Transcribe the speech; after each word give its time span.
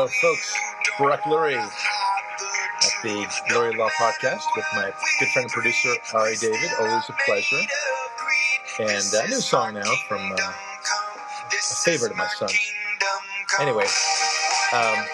Hello, 0.00 0.08
folks. 0.08 0.56
Barack 0.96 1.20
Lurie 1.24 1.58
at 1.58 1.72
the 3.02 3.26
Lurie 3.52 3.76
Law 3.76 3.90
Podcast 3.90 4.46
with 4.56 4.64
my 4.74 4.90
good 5.18 5.28
friend 5.28 5.44
and 5.44 5.50
producer, 5.52 5.92
Ari 6.14 6.36
David. 6.36 6.70
Always 6.78 7.04
a 7.10 7.14
pleasure. 7.26 7.60
And 8.78 8.88
a 9.12 9.28
new 9.28 9.42
song 9.42 9.74
now 9.74 9.92
from 10.08 10.32
uh, 10.32 10.36
a 10.38 11.74
favorite 11.84 12.12
of 12.12 12.16
my 12.16 12.26
son's. 12.28 12.72
Anyway, 13.60 13.84
um, 14.72 15.04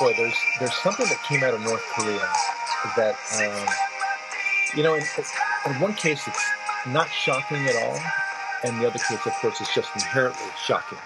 boy, 0.00 0.14
there's 0.16 0.38
there's 0.60 0.76
something 0.76 1.04
that 1.04 1.22
came 1.28 1.44
out 1.44 1.52
of 1.52 1.60
North 1.60 1.84
Korea 1.94 2.26
that, 2.96 3.16
um, 3.36 3.68
you 4.74 4.82
know, 4.82 4.94
in, 4.94 5.02
in 5.66 5.72
one 5.78 5.92
case 5.92 6.26
it's 6.26 6.44
not 6.86 7.10
shocking 7.10 7.58
at 7.66 7.76
all, 7.76 8.00
and 8.64 8.80
the 8.80 8.86
other 8.86 8.98
case, 8.98 9.26
of 9.26 9.32
course, 9.42 9.60
is 9.60 9.68
just 9.74 9.90
inherently 9.94 10.48
shocking. 10.64 10.96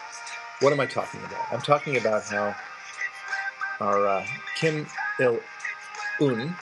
What 0.61 0.73
am 0.73 0.79
I 0.79 0.87
talking 0.87 1.21
about? 1.25 1.45
I'm 1.53 1.61
talking 1.61 1.97
about 1.97 2.25
how 2.25 2.55
our 3.81 4.07
uh, 4.07 4.27
Kim 4.57 4.87
Il 5.21 5.39
Un, 6.21 6.57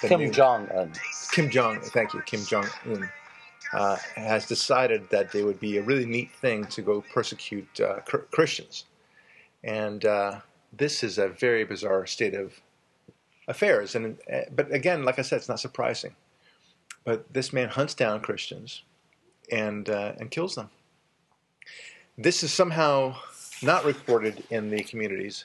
Kim 0.00 0.30
Jong 0.32 0.68
Un, 0.70 0.92
Kim 1.32 1.50
Jong, 1.50 1.80
thank 1.80 2.14
you, 2.14 2.22
Kim 2.22 2.44
Jong 2.44 2.66
Un, 2.86 3.10
uh, 3.72 3.96
has 4.14 4.46
decided 4.46 5.08
that 5.10 5.34
it 5.34 5.44
would 5.44 5.60
be 5.60 5.78
a 5.78 5.82
really 5.82 6.06
neat 6.06 6.30
thing 6.40 6.64
to 6.66 6.82
go 6.82 7.02
persecute 7.12 7.80
uh, 7.80 8.00
Christians, 8.30 8.84
and 9.64 10.04
uh, 10.04 10.40
this 10.72 11.02
is 11.02 11.18
a 11.18 11.28
very 11.28 11.64
bizarre 11.64 12.06
state 12.06 12.34
of 12.34 12.60
affairs. 13.48 13.94
And 13.94 14.18
uh, 14.32 14.40
but 14.54 14.72
again, 14.72 15.04
like 15.04 15.18
I 15.18 15.22
said, 15.22 15.36
it's 15.36 15.48
not 15.48 15.60
surprising. 15.60 16.14
But 17.04 17.32
this 17.32 17.52
man 17.52 17.68
hunts 17.68 17.94
down 17.94 18.20
Christians 18.20 18.82
and 19.50 19.88
uh, 19.88 20.12
and 20.18 20.30
kills 20.30 20.54
them. 20.54 20.70
This 22.18 22.42
is 22.42 22.52
somehow 22.52 23.16
not 23.62 23.84
reported 23.84 24.42
in 24.50 24.70
the 24.70 24.82
communities, 24.82 25.44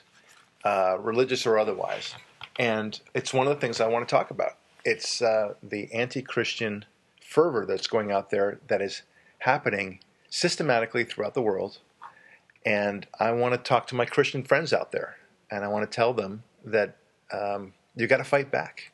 uh, 0.64 0.96
religious 1.00 1.46
or 1.46 1.58
otherwise, 1.58 2.14
and 2.58 3.00
it's 3.14 3.32
one 3.32 3.46
of 3.46 3.54
the 3.54 3.60
things 3.60 3.80
I 3.80 3.88
want 3.88 4.08
to 4.08 4.14
talk 4.14 4.30
about. 4.30 4.58
It's 4.84 5.22
uh, 5.22 5.54
the 5.62 5.92
anti-Christian 5.92 6.84
fervor 7.20 7.64
that's 7.66 7.86
going 7.86 8.10
out 8.10 8.30
there 8.30 8.60
that 8.68 8.82
is 8.82 9.02
happening 9.38 10.00
systematically 10.28 11.04
throughout 11.04 11.34
the 11.34 11.42
world, 11.42 11.78
and 12.64 13.06
I 13.18 13.32
want 13.32 13.54
to 13.54 13.58
talk 13.58 13.86
to 13.88 13.94
my 13.94 14.04
Christian 14.04 14.42
friends 14.42 14.72
out 14.72 14.92
there, 14.92 15.16
and 15.50 15.64
I 15.64 15.68
want 15.68 15.90
to 15.90 15.94
tell 15.94 16.12
them 16.12 16.42
that 16.64 16.96
um, 17.32 17.74
you 17.96 18.06
got 18.06 18.18
to 18.18 18.24
fight 18.24 18.50
back. 18.50 18.92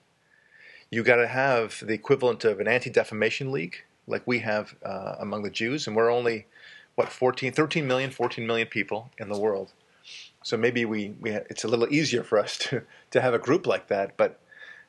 You 0.91 1.03
got 1.03 1.17
to 1.17 1.27
have 1.27 1.83
the 1.87 1.93
equivalent 1.93 2.45
of 2.45 2.61
an 2.61 2.69
anti-defamation 2.69 3.53
league 3.53 3.85
like 4.07 4.27
we 4.27 4.39
have 4.41 4.75
uh, 4.83 5.17
among 5.19 5.43
the 5.43 5.51
Jews, 5.51 5.87
and 5.87 5.95
we're 5.95 6.11
only 6.11 6.47
what 6.95 7.11
14, 7.11 7.53
13 7.53 7.87
million, 7.87 8.11
14 8.11 8.47
million 8.47 8.67
people 8.67 9.11
in 9.19 9.29
the 9.29 9.39
world. 9.39 9.73
So 10.43 10.57
maybe 10.57 10.85
we, 10.85 11.15
we 11.21 11.33
it's 11.33 11.65
a 11.65 11.69
little 11.69 11.93
easier 11.93 12.23
for 12.23 12.39
us 12.39 12.57
to 12.69 12.83
to 13.11 13.21
have 13.21 13.35
a 13.35 13.39
group 13.39 13.67
like 13.67 13.89
that. 13.89 14.17
But 14.17 14.41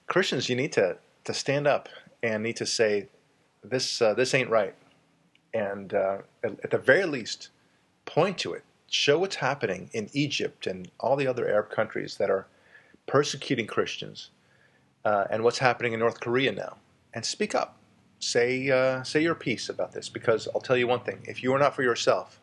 Christians, 0.07 0.49
you 0.49 0.55
need 0.55 0.71
to 0.73 0.97
to 1.25 1.33
stand 1.33 1.67
up 1.67 1.89
and 2.23 2.43
need 2.43 2.57
to 2.57 2.65
say 2.65 3.07
this 3.63 4.01
uh, 4.01 4.13
this 4.13 4.33
ain't 4.33 4.49
right, 4.49 4.75
and 5.53 5.93
uh, 5.93 6.19
at, 6.43 6.59
at 6.63 6.71
the 6.71 6.77
very 6.77 7.05
least, 7.05 7.49
point 8.05 8.37
to 8.39 8.53
it. 8.53 8.63
Show 8.91 9.19
what's 9.19 9.35
happening 9.35 9.89
in 9.93 10.09
Egypt 10.13 10.65
and 10.65 10.89
all 10.99 11.15
the 11.15 11.27
other 11.27 11.47
Arab 11.47 11.69
countries 11.69 12.17
that 12.17 12.31
are 12.31 12.47
persecuting 13.05 13.67
Christians, 13.67 14.31
uh, 15.05 15.25
and 15.29 15.43
what's 15.43 15.59
happening 15.59 15.93
in 15.93 15.99
North 15.99 16.19
Korea 16.19 16.51
now, 16.51 16.77
and 17.13 17.23
speak 17.25 17.53
up 17.53 17.79
say 18.19 18.69
uh, 18.69 19.01
say 19.03 19.21
your 19.21 19.35
piece 19.35 19.69
about 19.69 19.93
this 19.93 20.09
because 20.09 20.47
I'll 20.53 20.61
tell 20.61 20.77
you 20.77 20.87
one 20.87 21.01
thing: 21.01 21.19
if 21.25 21.41
you 21.41 21.53
are 21.53 21.59
not 21.59 21.75
for 21.75 21.83
yourself, 21.83 22.39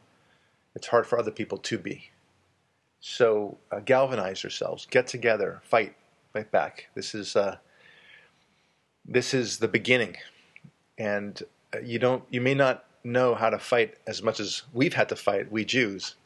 it's 0.74 0.88
hard 0.88 1.06
for 1.06 1.18
other 1.18 1.30
people 1.30 1.58
to 1.58 1.78
be. 1.78 2.10
So 3.08 3.58
uh, 3.70 3.80
galvanize 3.80 4.42
yourselves, 4.42 4.86
get 4.90 5.06
together, 5.06 5.60
fight, 5.64 5.94
fight 6.32 6.50
back. 6.50 6.88
This 6.94 7.14
is 7.14 7.36
uh, 7.36 7.56
this 9.04 9.32
is 9.32 9.58
the 9.58 9.68
beginning, 9.68 10.16
and 10.98 11.40
uh, 11.74 11.80
you 11.80 11.98
don't 11.98 12.24
you 12.30 12.40
may 12.40 12.54
not 12.54 12.84
know 13.04 13.34
how 13.34 13.50
to 13.50 13.58
fight 13.58 13.94
as 14.06 14.22
much 14.22 14.40
as 14.40 14.62
we've 14.72 14.94
had 14.94 15.08
to 15.10 15.16
fight. 15.16 15.52
We 15.52 15.64
Jews, 15.64 16.16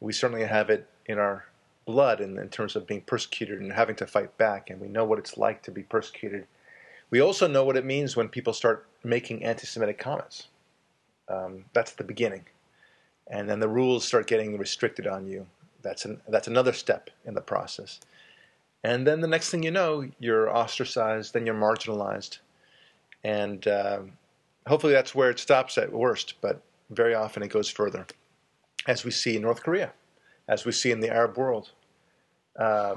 we 0.00 0.12
certainly 0.12 0.44
have 0.44 0.68
it 0.68 0.86
in 1.06 1.18
our 1.18 1.46
blood 1.86 2.20
in, 2.20 2.36
in 2.38 2.48
terms 2.48 2.76
of 2.76 2.86
being 2.86 3.00
persecuted 3.00 3.60
and 3.60 3.72
having 3.72 3.96
to 3.96 4.06
fight 4.06 4.36
back, 4.36 4.68
and 4.68 4.80
we 4.80 4.88
know 4.88 5.04
what 5.04 5.18
it's 5.18 5.38
like 5.38 5.62
to 5.62 5.70
be 5.70 5.82
persecuted 5.82 6.46
we 7.10 7.20
also 7.20 7.46
know 7.46 7.64
what 7.64 7.76
it 7.76 7.84
means 7.84 8.16
when 8.16 8.28
people 8.28 8.52
start 8.52 8.86
making 9.04 9.44
anti 9.44 9.66
Semitic 9.66 9.98
comments. 9.98 10.48
Um, 11.28 11.64
that's 11.72 11.92
the 11.92 12.04
beginning. 12.04 12.46
And 13.28 13.48
then 13.48 13.60
the 13.60 13.68
rules 13.68 14.04
start 14.04 14.26
getting 14.26 14.56
restricted 14.58 15.06
on 15.06 15.26
you. 15.26 15.46
That's, 15.86 16.04
an, 16.04 16.20
that's 16.28 16.48
another 16.48 16.72
step 16.72 17.10
in 17.24 17.34
the 17.34 17.40
process. 17.40 18.00
And 18.84 19.06
then 19.06 19.20
the 19.20 19.28
next 19.28 19.50
thing 19.50 19.62
you 19.62 19.70
know, 19.70 20.08
you're 20.20 20.54
ostracized, 20.54 21.32
then 21.32 21.46
you're 21.46 21.54
marginalized. 21.54 22.38
And 23.24 23.66
uh, 23.66 24.00
hopefully 24.66 24.92
that's 24.92 25.14
where 25.14 25.30
it 25.30 25.38
stops 25.38 25.78
at 25.78 25.92
worst, 25.92 26.34
but 26.40 26.60
very 26.90 27.14
often 27.14 27.42
it 27.42 27.48
goes 27.48 27.68
further. 27.68 28.06
As 28.86 29.04
we 29.04 29.10
see 29.10 29.36
in 29.36 29.42
North 29.42 29.62
Korea, 29.62 29.92
as 30.48 30.64
we 30.64 30.72
see 30.72 30.92
in 30.92 31.00
the 31.00 31.12
Arab 31.12 31.36
world, 31.36 31.70
uh, 32.58 32.94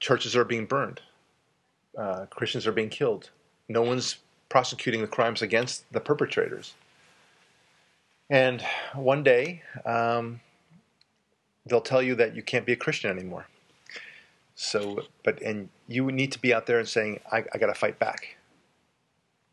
churches 0.00 0.36
are 0.36 0.44
being 0.44 0.66
burned 0.66 1.00
uh, 1.96 2.26
Christians 2.26 2.66
are 2.66 2.72
being 2.72 2.88
killed. 2.88 3.30
No 3.68 3.82
one's 3.82 4.18
prosecuting 4.48 5.00
the 5.00 5.06
crimes 5.06 5.42
against 5.42 5.90
the 5.92 6.00
perpetrators. 6.00 6.74
And 8.28 8.62
one 8.94 9.22
day, 9.22 9.62
um, 9.84 10.40
they'll 11.70 11.80
tell 11.80 12.02
you 12.02 12.14
that 12.16 12.36
you 12.36 12.42
can't 12.42 12.66
be 12.66 12.72
a 12.72 12.76
Christian 12.76 13.10
anymore. 13.10 13.46
So, 14.54 15.04
but 15.24 15.40
and 15.40 15.70
you 15.88 16.10
need 16.12 16.32
to 16.32 16.38
be 16.38 16.52
out 16.52 16.66
there 16.66 16.78
and 16.78 16.86
saying, 16.86 17.20
"I, 17.32 17.44
I 17.54 17.58
got 17.58 17.68
to 17.68 17.74
fight 17.74 17.98
back." 17.98 18.36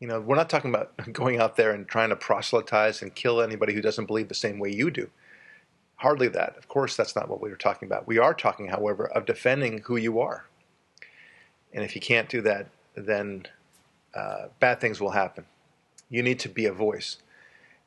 You 0.00 0.06
know, 0.06 0.20
we're 0.20 0.36
not 0.36 0.50
talking 0.50 0.70
about 0.70 0.92
going 1.12 1.40
out 1.40 1.56
there 1.56 1.72
and 1.72 1.88
trying 1.88 2.10
to 2.10 2.16
proselytize 2.16 3.00
and 3.00 3.14
kill 3.14 3.40
anybody 3.40 3.72
who 3.72 3.80
doesn't 3.80 4.06
believe 4.06 4.28
the 4.28 4.34
same 4.34 4.58
way 4.58 4.70
you 4.70 4.90
do. 4.90 5.08
Hardly 5.96 6.28
that. 6.28 6.56
Of 6.58 6.68
course, 6.68 6.94
that's 6.94 7.16
not 7.16 7.28
what 7.28 7.40
we 7.40 7.48
were 7.48 7.56
talking 7.56 7.86
about. 7.86 8.06
We 8.06 8.18
are 8.18 8.34
talking, 8.34 8.68
however, 8.68 9.08
of 9.08 9.24
defending 9.24 9.82
who 9.86 9.96
you 9.96 10.20
are. 10.20 10.44
And 11.72 11.84
if 11.84 11.94
you 11.94 12.00
can't 12.00 12.28
do 12.28 12.40
that, 12.42 12.68
then 12.94 13.46
uh, 14.14 14.48
bad 14.60 14.80
things 14.80 15.00
will 15.00 15.10
happen. 15.10 15.44
You 16.08 16.22
need 16.22 16.38
to 16.40 16.48
be 16.48 16.66
a 16.66 16.72
voice. 16.72 17.16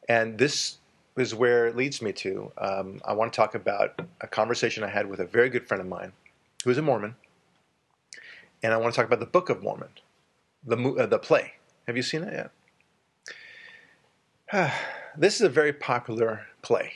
And 0.09 0.37
this 0.37 0.77
is 1.17 1.35
where 1.35 1.67
it 1.67 1.75
leads 1.75 2.01
me 2.01 2.13
to. 2.13 2.51
Um, 2.57 3.01
I 3.05 3.13
want 3.13 3.33
to 3.33 3.37
talk 3.37 3.55
about 3.55 4.01
a 4.21 4.27
conversation 4.27 4.83
I 4.83 4.89
had 4.89 5.07
with 5.07 5.19
a 5.19 5.25
very 5.25 5.49
good 5.49 5.67
friend 5.67 5.81
of 5.81 5.87
mine 5.87 6.13
who 6.63 6.69
is 6.69 6.77
a 6.77 6.81
Mormon. 6.81 7.15
And 8.63 8.73
I 8.73 8.77
want 8.77 8.93
to 8.93 8.95
talk 8.95 9.07
about 9.07 9.19
the 9.19 9.25
Book 9.25 9.49
of 9.49 9.63
Mormon, 9.63 9.89
the, 10.63 10.77
uh, 10.77 11.05
the 11.07 11.19
play. 11.19 11.53
Have 11.87 11.97
you 11.97 12.03
seen 12.03 12.23
it 12.23 12.51
yet? 14.53 14.71
this 15.17 15.35
is 15.35 15.41
a 15.41 15.49
very 15.49 15.73
popular 15.73 16.47
play. 16.61 16.93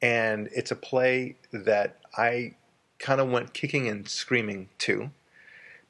And 0.00 0.48
it's 0.54 0.70
a 0.70 0.76
play 0.76 1.36
that 1.52 1.98
I 2.16 2.54
kind 2.98 3.20
of 3.20 3.30
went 3.30 3.52
kicking 3.52 3.88
and 3.88 4.08
screaming 4.08 4.68
to 4.78 5.10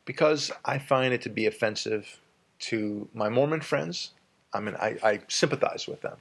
because 0.05 0.51
I 0.65 0.79
find 0.79 1.13
it 1.13 1.23
to 1.23 1.29
be 1.29 1.47
offensive 1.47 2.21
to 2.61 3.09
my 3.13 3.29
Mormon 3.29 3.61
friends. 3.61 4.13
I 4.53 4.61
mean, 4.61 4.75
I, 4.77 4.97
I 5.03 5.21
sympathize 5.29 5.87
with 5.87 6.01
them. 6.01 6.17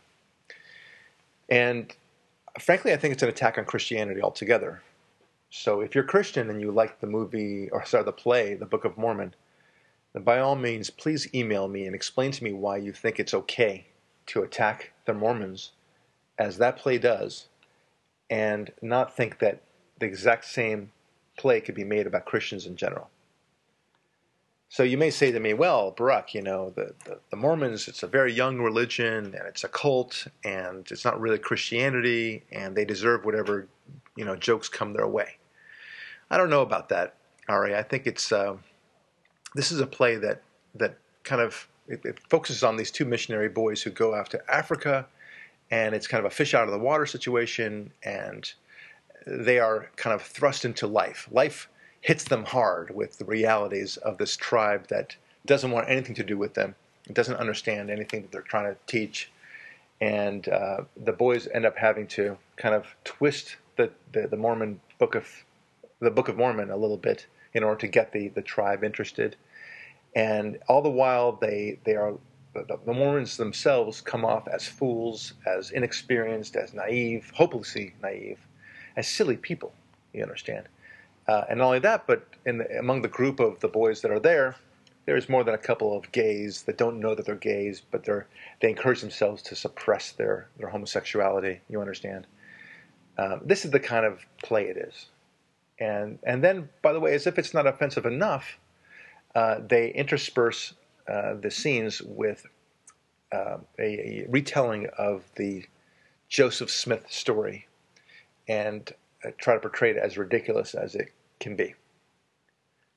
And 1.50 1.96
frankly, 2.60 2.94
I 2.94 2.98
think 2.98 3.14
it's 3.14 3.24
an 3.24 3.30
attack 3.30 3.58
on 3.58 3.66
Christianity 3.66 4.22
altogether. 4.22 4.82
So 5.50 5.82
if 5.82 5.96
you're 5.96 6.04
Christian 6.04 6.50
and 6.50 6.60
you 6.60 6.72
like 6.72 7.00
the 7.00 7.08
movie, 7.08 7.70
or 7.70 7.86
sorry, 7.86 8.04
the 8.04 8.12
play, 8.12 8.54
The 8.54 8.66
Book 8.66 8.84
of 8.84 8.98
Mormon, 8.98 9.34
then 10.14 10.24
by 10.24 10.40
all 10.40 10.56
means, 10.56 10.90
please 10.90 11.34
email 11.34 11.68
me 11.68 11.86
and 11.86 11.96
explain 11.96 12.32
to 12.32 12.44
me 12.44 12.54
why 12.54 12.78
you 12.78 12.92
think 12.92 13.20
it's 13.20 13.34
okay 13.34 13.88
to 14.28 14.44
attack 14.44 14.92
the 15.06 15.14
Mormons 15.14 15.72
as 16.38 16.58
that 16.58 16.78
play 16.78 16.98
does, 16.98 17.48
and 18.30 18.72
not 18.82 19.16
think 19.16 19.40
that 19.40 19.62
the 20.00 20.06
exact 20.06 20.46
same 20.46 20.92
play 21.38 21.62
could 21.62 21.76
be 21.76 21.84
made 21.84 22.06
about 22.06 22.26
Christians 22.26 22.66
in 22.66 22.76
general. 22.76 23.10
So 24.69 24.84
you 24.84 24.98
may 24.98 25.12
say 25.12 25.31
to 25.31 25.40
me, 25.40 25.54
well, 25.54 25.94
Barack, 25.94 26.34
you 26.34 26.42
know, 26.42 26.72
the, 26.72 26.94
the, 27.06 27.19
the, 27.30 27.38
Mormons, 27.38 27.88
it's 27.88 28.04
a 28.04 28.08
very 28.08 28.34
young 28.34 28.60
religion 28.60 29.34
and 29.34 29.48
it's 29.48 29.64
a 29.64 29.69
cult 29.69 30.28
and 30.44 30.86
it's 30.92 31.06
not 31.06 31.19
really 31.22 31.38
Christianity 31.38 32.44
and 32.52 32.75
they 32.75 32.84
deserve 32.84 33.24
whatever, 33.24 33.68
you 34.18 34.25
know, 34.25 34.36
jokes 34.36 34.68
come 34.68 34.92
their 34.92 35.08
way. 35.08 35.38
I 36.30 36.36
don't 36.36 36.50
know 36.50 36.62
about 36.62 36.90
that, 36.90 37.16
Ari. 37.48 37.75
I 37.75 37.84
think 37.84 38.08
it's, 38.08 38.31
uh, 38.34 38.58
this 39.56 39.72
is 39.72 39.80
a 39.80 39.88
play 39.88 40.18
that, 40.18 40.42
that 40.75 40.98
kind 41.24 41.42
of, 41.42 41.70
it, 41.88 42.02
it 42.04 42.20
focuses 42.28 42.62
on 42.62 42.75
these 42.75 42.92
two 42.92 43.06
missionary 43.06 43.50
boys 43.50 43.81
who 43.81 43.90
go 43.90 44.13
out 44.13 44.30
to 44.31 44.54
Africa 44.54 45.08
and 45.72 45.96
it's 45.96 46.08
kind 46.08 46.25
of 46.25 46.30
a 46.30 46.36
fish 46.36 46.54
out 46.54 46.66
of 46.66 46.72
the 46.72 46.80
water 46.80 47.06
situation 47.06 47.94
and 48.04 48.52
they 49.25 49.60
are 49.60 49.90
kind 49.96 50.13
of 50.13 50.22
thrust 50.22 50.66
into 50.66 50.88
life. 50.88 51.30
Life 51.31 51.70
hits 52.02 52.24
them 52.24 52.46
hard 52.46 52.94
with 52.96 53.18
the 53.18 53.26
realities 53.26 53.98
of 53.98 54.18
this 54.18 54.38
tribe 54.38 54.88
that 54.88 55.16
doesn't 55.46 55.72
want 55.72 55.90
anything 55.90 56.16
to 56.16 56.24
do 56.24 56.38
with 56.38 56.54
them. 56.54 56.76
It 57.08 57.14
doesn't 57.14 57.36
understand 57.36 57.90
anything 57.90 58.22
that 58.22 58.32
they're 58.32 58.42
trying 58.42 58.74
to 58.74 58.78
teach. 58.86 59.32
And 60.00 60.48
uh, 60.48 60.82
the 60.96 61.14
boys 61.14 61.48
end 61.54 61.66
up 61.66 61.78
having 61.78 62.08
to 62.08 62.38
kind 62.56 62.76
of 62.76 62.86
twist 63.04 63.56
the, 63.78 63.90
the, 64.12 64.28
the, 64.28 64.38
Mormon 64.38 64.80
book 65.00 65.16
of 65.16 65.28
the 66.00 66.12
Book 66.12 66.28
of 66.28 66.38
Mormon 66.38 66.70
a 66.70 66.78
little 66.78 66.98
bit 66.98 67.26
in 67.54 67.64
order 67.64 67.80
to 67.80 67.88
get 67.88 68.12
the, 68.12 68.28
the 68.30 68.42
tribe 68.42 68.84
interested. 68.84 69.36
And 70.16 70.60
all 70.68 70.82
the 70.82 70.90
while, 70.90 71.32
they, 71.32 71.80
they 71.84 71.96
are 71.96 72.14
the, 72.54 72.80
the 72.86 72.94
Mormons 72.94 73.38
themselves 73.38 74.02
come 74.02 74.26
off 74.26 74.48
as 74.48 74.68
fools, 74.68 75.34
as 75.46 75.72
inexperienced, 75.72 76.56
as 76.56 76.74
naive, 76.74 77.32
hopelessly 77.36 77.94
naive, 78.02 78.40
as 78.96 79.08
silly 79.08 79.38
people. 79.38 79.74
You 80.14 80.24
understand? 80.24 80.68
Uh, 81.27 81.44
and 81.50 81.59
not 81.59 81.65
only 81.65 81.79
that, 81.79 82.07
but 82.07 82.25
the, 82.45 82.77
among 82.79 83.01
the 83.01 83.07
group 83.07 83.39
of 83.39 83.59
the 83.59 83.68
boys 83.68 84.01
that 84.01 84.12
are 84.12 84.19
there, 84.19 84.56
there's 85.06 85.29
more 85.29 85.44
than 85.44 85.53
a 85.53 85.57
couple 85.57 85.95
of 85.95 86.12
gays 86.12 86.63
that 86.63 86.77
don't 86.77 87.00
know 87.00 87.15
that 87.15 87.25
they're 87.25 87.35
gays, 87.35 87.81
but 87.91 88.03
they're 88.03 88.27
they 88.62 88.69
encourage 88.69 89.01
themselves 89.01 89.41
to 89.44 89.56
suppress 89.56 90.12
their 90.12 90.50
their 90.57 90.69
homosexuality. 90.69 91.62
You 91.69 91.81
understand? 91.81 92.27
Um, 93.18 93.41
this 93.44 93.65
is 93.65 93.71
the 93.71 93.79
kind 93.79 94.06
of 94.06 94.25
play 94.44 94.65
it 94.65 94.77
is, 94.77 95.07
and 95.79 96.19
and 96.24 96.44
then 96.44 96.69
by 96.81 96.94
the 96.94 97.00
way, 97.00 97.13
as 97.13 97.25
if 97.25 97.39
it's 97.39 97.53
not 97.53 97.65
offensive 97.65 98.06
enough, 98.06 98.59
uh, 99.33 99.59
they 99.65 99.91
intersperse 99.91 100.74
uh, 101.07 101.35
the 101.35 101.51
scenes 101.51 102.01
with 102.01 102.45
uh, 103.31 103.57
a, 103.79 103.83
a, 103.83 104.25
retelling 104.29 104.88
of 104.97 105.24
the 105.35 105.65
Joseph 106.27 106.69
Smith 106.69 107.06
story, 107.09 107.68
and 108.50 108.91
uh, 109.25 109.31
try 109.38 109.53
to 109.53 109.59
portray 109.62 109.91
it 109.91 109.97
as 109.97 110.18
ridiculous 110.18 110.75
as 110.75 110.95
it 110.95 111.13
can 111.39 111.56
be 111.56 111.75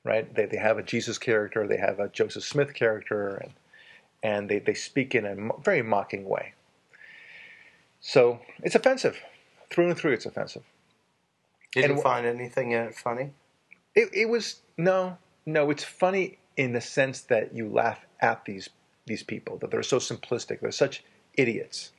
right? 0.03 0.33
They, 0.33 0.45
they 0.45 0.57
have 0.57 0.77
a 0.77 0.83
Jesus 0.83 1.17
character, 1.17 1.67
they 1.67 1.77
have 1.77 1.99
a 1.99 2.09
Joseph 2.09 2.43
Smith 2.43 2.73
character, 2.73 3.35
and, 3.35 3.53
and 4.23 4.49
they, 4.49 4.59
they 4.59 4.73
speak 4.73 5.15
in 5.15 5.25
a 5.25 5.35
very 5.63 5.81
mocking 5.81 6.27
way. 6.27 6.53
So 7.99 8.39
it's 8.63 8.75
offensive. 8.75 9.21
Through 9.69 9.89
and 9.89 9.97
through, 9.97 10.13
it's 10.13 10.25
offensive. 10.25 10.63
Did 11.73 11.85
and, 11.85 11.95
you 11.95 12.01
find 12.01 12.25
anything 12.25 12.71
in 12.71 12.83
it 12.83 12.95
funny? 12.95 13.31
It, 13.95 14.09
it 14.13 14.29
was, 14.29 14.61
no, 14.77 15.17
no, 15.45 15.69
it's 15.69 15.83
funny 15.83 16.39
in 16.57 16.73
the 16.73 16.81
sense 16.81 17.21
that 17.21 17.53
you 17.53 17.69
laugh 17.69 17.99
at 18.19 18.43
these, 18.45 18.69
these 19.05 19.23
people, 19.23 19.57
that 19.57 19.71
they're 19.71 19.83
so 19.83 19.97
simplistic, 19.97 20.59
they're 20.59 20.71
such 20.71 21.03
idiots, 21.35 21.91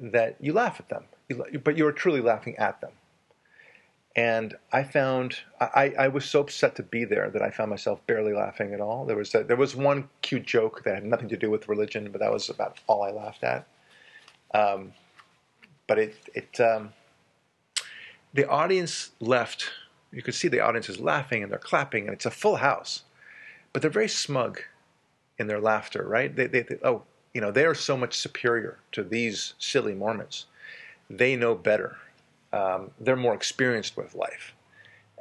that 0.00 0.36
you 0.40 0.52
laugh 0.52 0.78
at 0.80 0.88
them. 0.88 1.04
You, 1.28 1.60
but 1.62 1.76
you're 1.76 1.92
truly 1.92 2.20
laughing 2.20 2.56
at 2.56 2.80
them. 2.80 2.92
And 4.18 4.56
I 4.72 4.82
found 4.82 5.36
I, 5.60 5.94
I 5.96 6.08
was 6.08 6.24
so 6.24 6.40
upset 6.40 6.74
to 6.74 6.82
be 6.82 7.04
there 7.04 7.30
that 7.30 7.40
I 7.40 7.50
found 7.50 7.70
myself 7.70 8.04
barely 8.08 8.32
laughing 8.32 8.74
at 8.74 8.80
all. 8.80 9.04
There 9.04 9.14
was 9.14 9.32
a, 9.32 9.44
there 9.44 9.56
was 9.56 9.76
one 9.76 10.08
cute 10.22 10.44
joke 10.44 10.82
that 10.82 10.96
had 10.96 11.04
nothing 11.04 11.28
to 11.28 11.36
do 11.36 11.52
with 11.52 11.68
religion, 11.68 12.10
but 12.10 12.20
that 12.20 12.32
was 12.32 12.50
about 12.50 12.80
all 12.88 13.04
I 13.04 13.12
laughed 13.12 13.44
at. 13.44 13.68
Um, 14.52 14.92
but 15.86 16.00
it 16.00 16.16
it 16.34 16.58
um, 16.58 16.94
the 18.34 18.48
audience 18.48 19.12
left. 19.20 19.70
You 20.10 20.22
could 20.22 20.34
see 20.34 20.48
the 20.48 20.62
audience 20.62 20.88
is 20.88 20.98
laughing 20.98 21.44
and 21.44 21.52
they're 21.52 21.60
clapping, 21.60 22.06
and 22.06 22.12
it's 22.12 22.26
a 22.26 22.32
full 22.32 22.56
house. 22.56 23.04
But 23.72 23.82
they're 23.82 23.90
very 23.92 24.08
smug 24.08 24.62
in 25.38 25.46
their 25.46 25.60
laughter, 25.60 26.02
right? 26.02 26.34
They, 26.34 26.48
they, 26.48 26.62
they 26.62 26.78
oh, 26.82 27.04
you 27.34 27.40
know, 27.40 27.52
they 27.52 27.66
are 27.66 27.74
so 27.74 27.96
much 27.96 28.18
superior 28.18 28.80
to 28.90 29.04
these 29.04 29.54
silly 29.60 29.94
Mormons. 29.94 30.46
They 31.08 31.36
know 31.36 31.54
better 31.54 31.98
um, 32.52 32.90
they're 33.00 33.16
more 33.16 33.34
experienced 33.34 33.96
with 33.96 34.14
life. 34.14 34.54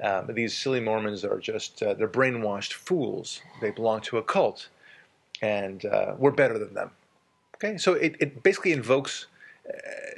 Um, 0.02 0.28
these 0.34 0.56
silly 0.56 0.80
Mormons 0.80 1.26
are 1.26 1.40
just, 1.40 1.82
uh, 1.82 1.94
they're 1.96 2.08
brainwashed 2.08 2.74
fools. 2.74 3.42
They 3.62 3.72
belong 3.72 4.02
to 4.02 4.18
a 4.18 4.24
cult, 4.24 4.70
and 5.42 5.84
uh, 5.86 6.16
we're 6.18 6.32
better 6.32 6.60
than 6.60 6.74
them. 6.74 6.92
Okay, 7.56 7.78
so 7.78 7.94
it, 7.94 8.16
it 8.20 8.44
basically 8.44 8.74
invokes 8.74 9.26
uh, 9.68 9.72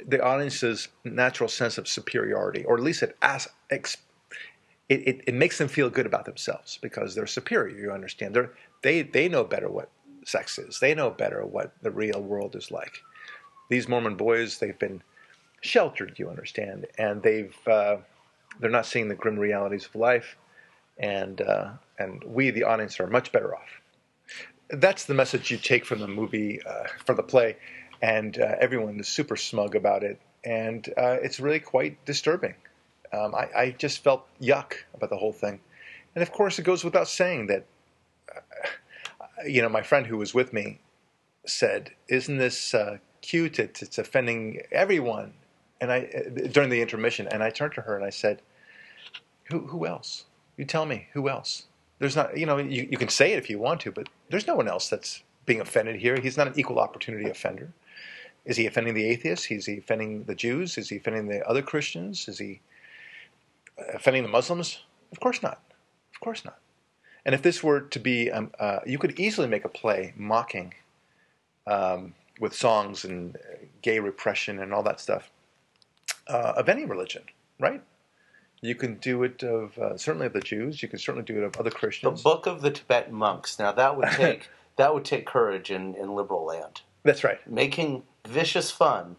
the 0.06 0.22
audience's 0.22 0.88
natural 1.04 1.48
sense 1.48 1.78
of 1.78 1.88
superiority, 1.88 2.64
or 2.64 2.76
at 2.76 2.82
least 2.82 3.02
it, 3.02 3.16
asks, 3.22 3.48
it, 3.70 3.88
it, 4.90 5.24
it, 5.26 5.34
makes 5.34 5.56
them 5.56 5.68
feel 5.68 5.88
good 5.88 6.04
about 6.04 6.26
themselves 6.26 6.78
because 6.82 7.14
they're 7.14 7.26
superior, 7.26 7.76
you 7.76 7.90
understand. 7.90 8.34
They're, 8.34 8.52
they, 8.82 9.02
they 9.02 9.28
know 9.28 9.44
better 9.44 9.70
what 9.70 9.88
sex 10.24 10.58
is, 10.58 10.78
they 10.80 10.94
know 10.94 11.10
better 11.10 11.44
what 11.46 11.72
the 11.80 11.90
real 11.90 12.20
world 12.20 12.54
is 12.54 12.70
like. 12.70 12.98
These 13.70 13.88
Mormon 13.88 14.16
boys, 14.16 14.58
they've 14.58 14.78
been 14.78 15.02
sheltered, 15.60 16.18
you 16.18 16.28
understand, 16.28 16.86
and 16.98 17.22
they've 17.22 17.56
uh, 17.66 17.96
they're 18.58 18.70
not 18.70 18.86
seeing 18.86 19.08
the 19.08 19.14
grim 19.14 19.38
realities 19.38 19.86
of 19.86 19.94
life, 19.94 20.36
and 20.98 21.40
uh, 21.40 21.70
and 21.98 22.22
we, 22.24 22.50
the 22.50 22.64
audience, 22.64 22.98
are 23.00 23.06
much 23.06 23.32
better 23.32 23.54
off. 23.54 23.80
That's 24.70 25.04
the 25.04 25.14
message 25.14 25.50
you 25.50 25.58
take 25.58 25.84
from 25.84 26.00
the 26.00 26.08
movie, 26.08 26.60
uh, 26.62 26.88
from 27.04 27.16
the 27.16 27.22
play, 27.22 27.56
and 28.02 28.38
uh, 28.38 28.56
everyone 28.60 28.98
is 29.00 29.08
super 29.08 29.36
smug 29.36 29.74
about 29.74 30.02
it, 30.02 30.20
and 30.44 30.88
uh, 30.96 31.16
it's 31.22 31.40
really 31.40 31.60
quite 31.60 32.04
disturbing. 32.04 32.54
Um, 33.12 33.34
I, 33.34 33.48
I, 33.56 33.70
just 33.76 34.04
felt 34.04 34.24
yuck 34.40 34.74
about 34.94 35.10
the 35.10 35.16
whole 35.16 35.32
thing, 35.32 35.60
and 36.14 36.22
of 36.22 36.30
course, 36.32 36.58
it 36.58 36.62
goes 36.62 36.84
without 36.84 37.08
saying 37.08 37.46
that. 37.48 37.66
Uh, 38.34 38.40
you 39.46 39.62
know, 39.62 39.70
my 39.70 39.80
friend 39.80 40.06
who 40.06 40.18
was 40.18 40.34
with 40.34 40.52
me 40.52 40.78
said, 41.46 41.92
"Isn't 42.08 42.36
this 42.36 42.74
cute? 43.22 43.58
It's, 43.58 43.80
it's 43.82 43.96
offending 43.96 44.60
everyone." 44.70 45.32
And 45.80 45.90
I 45.90 46.00
during 46.52 46.70
the 46.70 46.82
intermission, 46.82 47.28
and 47.28 47.42
I 47.42 47.50
turned 47.50 47.74
to 47.74 47.82
her 47.82 47.96
and 47.96 48.04
I 48.04 48.10
said, 48.10 48.42
"Who 49.44 49.66
who 49.66 49.86
else? 49.86 50.24
You 50.56 50.64
tell 50.64 50.86
me 50.86 51.08
who 51.12 51.28
else? 51.28 51.66
There's 52.00 52.16
not, 52.16 52.36
you 52.36 52.46
know, 52.46 52.56
you, 52.56 52.88
you 52.90 52.98
can 52.98 53.08
say 53.08 53.32
it 53.32 53.38
if 53.38 53.50
you 53.50 53.58
want 53.58 53.80
to, 53.82 53.92
but 53.92 54.08
there's 54.30 54.46
no 54.46 54.54
one 54.54 54.68
else 54.68 54.88
that's 54.88 55.22
being 55.44 55.60
offended 55.60 55.96
here. 55.96 56.18
He's 56.18 56.36
not 56.36 56.46
an 56.46 56.58
equal 56.58 56.78
opportunity 56.78 57.28
offender. 57.28 57.72
Is 58.46 58.56
he 58.56 58.66
offending 58.66 58.94
the 58.94 59.04
atheists? 59.04 59.50
Is 59.50 59.66
he 59.66 59.78
offending 59.78 60.24
the 60.24 60.34
Jews? 60.34 60.78
Is 60.78 60.88
he 60.88 60.96
offending 60.96 61.28
the 61.28 61.46
other 61.46 61.60
Christians? 61.60 62.26
Is 62.26 62.38
he 62.38 62.60
offending 63.92 64.22
the 64.22 64.30
Muslims? 64.30 64.80
Of 65.12 65.20
course 65.20 65.42
not. 65.42 65.60
Of 66.14 66.20
course 66.20 66.44
not. 66.44 66.58
And 67.26 67.34
if 67.34 67.42
this 67.42 67.62
were 67.62 67.82
to 67.82 67.98
be, 67.98 68.30
um, 68.30 68.50
uh, 68.58 68.80
you 68.86 68.98
could 68.98 69.20
easily 69.20 69.46
make 69.46 69.66
a 69.66 69.68
play 69.68 70.14
mocking 70.16 70.72
um, 71.66 72.14
with 72.38 72.54
songs 72.54 73.04
and 73.04 73.36
gay 73.82 73.98
repression 73.98 74.58
and 74.60 74.72
all 74.72 74.82
that 74.82 75.00
stuff 75.00 75.30
uh, 76.30 76.54
of 76.56 76.68
any 76.68 76.84
religion, 76.84 77.22
right? 77.58 77.82
You 78.62 78.74
can 78.74 78.96
do 78.96 79.22
it 79.22 79.42
of 79.42 79.76
uh, 79.78 79.96
certainly 79.96 80.26
of 80.26 80.32
the 80.32 80.40
Jews. 80.40 80.82
You 80.82 80.88
can 80.88 80.98
certainly 80.98 81.24
do 81.24 81.38
it 81.38 81.44
of 81.44 81.56
other 81.56 81.70
Christians. 81.70 82.22
The 82.22 82.28
Book 82.28 82.46
of 82.46 82.60
the 82.62 82.70
Tibetan 82.70 83.14
Monks. 83.14 83.58
Now 83.58 83.72
that 83.72 83.96
would 83.96 84.08
take 84.12 84.48
that 84.76 84.94
would 84.94 85.04
take 85.04 85.26
courage 85.26 85.70
in, 85.70 85.94
in 85.94 86.14
liberal 86.14 86.44
land. 86.44 86.82
That's 87.02 87.24
right. 87.24 87.38
Making 87.50 88.02
vicious 88.26 88.70
fun 88.70 89.16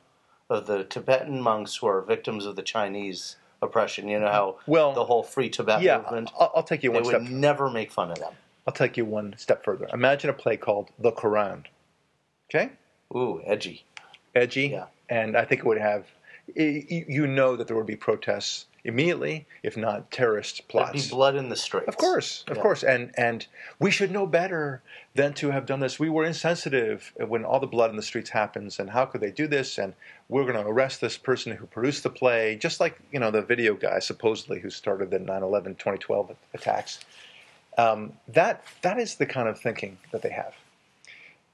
of 0.49 0.67
the 0.67 0.83
Tibetan 0.83 1.41
monks 1.41 1.77
who 1.77 1.87
are 1.87 2.01
victims 2.01 2.45
of 2.45 2.55
the 2.55 2.61
Chinese 2.61 3.37
oppression. 3.61 4.07
You 4.07 4.19
know 4.19 4.31
how 4.31 4.57
well 4.67 4.93
the 4.93 5.05
whole 5.05 5.23
free 5.23 5.49
Tibet 5.49 5.81
yeah, 5.81 5.97
movement. 5.97 6.31
I'll, 6.39 6.51
I'll 6.57 6.63
take 6.63 6.83
you 6.83 6.91
one 6.91 7.03
they 7.03 7.09
step. 7.09 7.21
would 7.21 7.31
never 7.31 7.69
make 7.69 7.91
fun 7.91 8.11
of 8.11 8.19
them. 8.19 8.33
I'll 8.67 8.73
take 8.73 8.97
you 8.97 9.05
one 9.05 9.35
step 9.37 9.63
further. 9.63 9.87
Imagine 9.91 10.29
a 10.29 10.33
play 10.33 10.57
called 10.57 10.89
The 10.99 11.11
Quran. 11.11 11.65
Okay. 12.49 12.71
Ooh, 13.15 13.41
edgy. 13.45 13.85
Edgy. 14.35 14.67
Yeah. 14.67 14.85
And 15.09 15.35
I 15.35 15.45
think 15.45 15.61
it 15.61 15.65
would 15.65 15.79
have 15.79 16.05
you 16.55 17.27
know 17.27 17.55
that 17.55 17.67
there 17.67 17.77
would 17.77 17.85
be 17.85 17.95
protests 17.95 18.65
immediately, 18.83 19.45
if 19.63 19.77
not 19.77 20.11
terrorist 20.11 20.67
plots. 20.67 20.91
There'd 20.91 21.03
be 21.03 21.09
blood 21.09 21.35
in 21.35 21.49
the 21.49 21.55
streets. 21.55 21.87
Of 21.87 21.97
course, 21.97 22.43
of 22.47 22.57
yeah. 22.57 22.63
course, 22.63 22.83
and 22.83 23.11
and 23.17 23.45
we 23.79 23.91
should 23.91 24.11
know 24.11 24.25
better 24.25 24.81
than 25.13 25.33
to 25.35 25.51
have 25.51 25.65
done 25.65 25.79
this. 25.79 25.99
We 25.99 26.09
were 26.09 26.25
insensitive 26.25 27.13
when 27.17 27.45
all 27.45 27.59
the 27.59 27.67
blood 27.67 27.91
in 27.91 27.95
the 27.95 28.03
streets 28.03 28.31
happens, 28.31 28.79
and 28.79 28.89
how 28.89 29.05
could 29.05 29.21
they 29.21 29.31
do 29.31 29.47
this? 29.47 29.77
And 29.77 29.93
we're 30.29 30.43
going 30.43 30.55
to 30.55 30.67
arrest 30.67 31.01
this 31.01 31.17
person 31.17 31.55
who 31.55 31.65
produced 31.65 32.03
the 32.03 32.09
play, 32.09 32.55
just 32.55 32.79
like 32.79 32.99
you 33.11 33.19
know 33.19 33.31
the 33.31 33.41
video 33.41 33.75
guy 33.75 33.99
supposedly 33.99 34.59
who 34.59 34.69
started 34.69 35.11
the 35.11 35.19
9/11 35.19 35.77
2012 35.77 36.35
attacks. 36.53 36.99
Um, 37.77 38.13
that 38.27 38.63
that 38.81 38.99
is 38.99 39.15
the 39.15 39.25
kind 39.25 39.47
of 39.47 39.59
thinking 39.59 39.97
that 40.11 40.21
they 40.21 40.31
have 40.31 40.53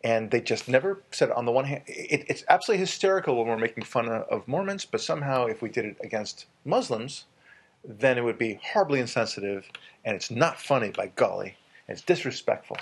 and 0.08 0.32
they 0.32 0.40
just 0.40 0.70
never 0.70 1.04
said 1.12 1.30
on 1.32 1.44
the 1.44 1.52
one 1.52 1.66
hand 1.66 1.82
it, 1.86 2.24
it's 2.30 2.46
absolutely 2.48 2.80
hysterical 2.80 3.36
when 3.36 3.48
we're 3.48 3.58
making 3.58 3.84
fun 3.84 4.08
of 4.08 4.48
mormons 4.48 4.86
but 4.86 5.02
somehow 5.02 5.46
if 5.46 5.62
we 5.62 5.70
did 5.70 5.86
it 5.86 5.98
against 6.02 6.46
muslims 6.64 7.26
then 7.84 8.18
it 8.18 8.24
would 8.24 8.38
be 8.38 8.60
horribly 8.64 9.00
insensitive 9.00 9.70
and 10.06 10.16
it's 10.16 10.32
not 10.32 10.60
funny 10.60 10.92
by 10.92 11.08
golly 11.16 11.58
it's 11.88 12.02
disrespectful 12.02 12.78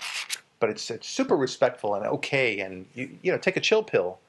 but 0.60 0.70
it's, 0.70 0.90
it's 0.90 1.10
super 1.10 1.36
respectful 1.36 1.96
and 1.96 2.06
okay 2.06 2.60
and 2.60 2.86
you, 2.94 3.10
you 3.24 3.32
know 3.32 3.38
take 3.38 3.58
a 3.58 3.62
chill 3.62 3.84
pill 3.84 4.20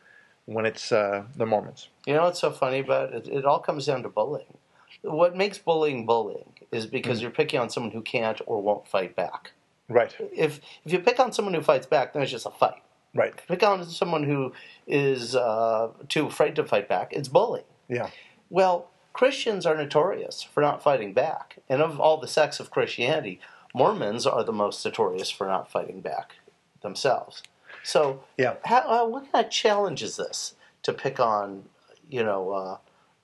when 0.46 0.64
it's 0.64 0.90
uh, 0.90 1.24
the 1.36 1.46
mormons 1.46 1.88
you 2.06 2.14
know 2.14 2.22
what's 2.22 2.40
so 2.40 2.50
funny 2.50 2.78
about 2.78 3.12
it 3.12 3.28
it 3.28 3.44
all 3.44 3.58
comes 3.58 3.86
down 3.86 4.02
to 4.02 4.08
bullying 4.08 4.56
what 5.02 5.36
makes 5.36 5.58
bullying 5.58 6.06
bullying 6.06 6.52
is 6.72 6.86
because 6.86 7.18
mm. 7.18 7.22
you're 7.22 7.30
picking 7.30 7.60
on 7.60 7.68
someone 7.68 7.92
who 7.92 8.00
can't 8.00 8.40
or 8.46 8.62
won't 8.62 8.88
fight 8.88 9.14
back 9.14 9.52
Right. 9.88 10.12
If 10.34 10.60
if 10.84 10.92
you 10.92 10.98
pick 10.98 11.20
on 11.20 11.32
someone 11.32 11.54
who 11.54 11.62
fights 11.62 11.86
back, 11.86 12.12
then 12.12 12.22
it's 12.22 12.32
just 12.32 12.46
a 12.46 12.50
fight. 12.50 12.82
Right. 13.16 13.32
You 13.34 13.56
pick 13.56 13.62
on 13.62 13.84
someone 13.86 14.24
who 14.24 14.52
is 14.86 15.34
uh, 15.34 15.88
too 16.08 16.26
afraid 16.26 16.56
to 16.56 16.64
fight 16.64 16.88
back, 16.88 17.12
it's 17.12 17.28
bullying. 17.28 17.64
Yeah. 17.88 18.10
Well, 18.50 18.90
Christians 19.12 19.64
are 19.64 19.76
notorious 19.76 20.42
for 20.42 20.60
not 20.60 20.82
fighting 20.82 21.14
back, 21.14 21.58
and 21.68 21.80
of 21.80 21.98
all 21.98 22.18
the 22.18 22.28
sects 22.28 22.60
of 22.60 22.70
Christianity, 22.70 23.40
Mormons 23.74 24.26
are 24.26 24.44
the 24.44 24.52
most 24.52 24.84
notorious 24.84 25.30
for 25.30 25.46
not 25.46 25.70
fighting 25.70 26.00
back 26.00 26.36
themselves. 26.82 27.42
So, 27.82 28.24
yeah, 28.36 28.54
how, 28.64 28.80
uh, 28.80 29.08
what 29.08 29.30
kind 29.32 29.44
of 29.44 29.50
challenge 29.50 30.02
is 30.02 30.16
this 30.16 30.54
to 30.82 30.92
pick 30.92 31.18
on, 31.20 31.64
you 32.10 32.22
know, 32.22 32.50
uh, 32.50 32.78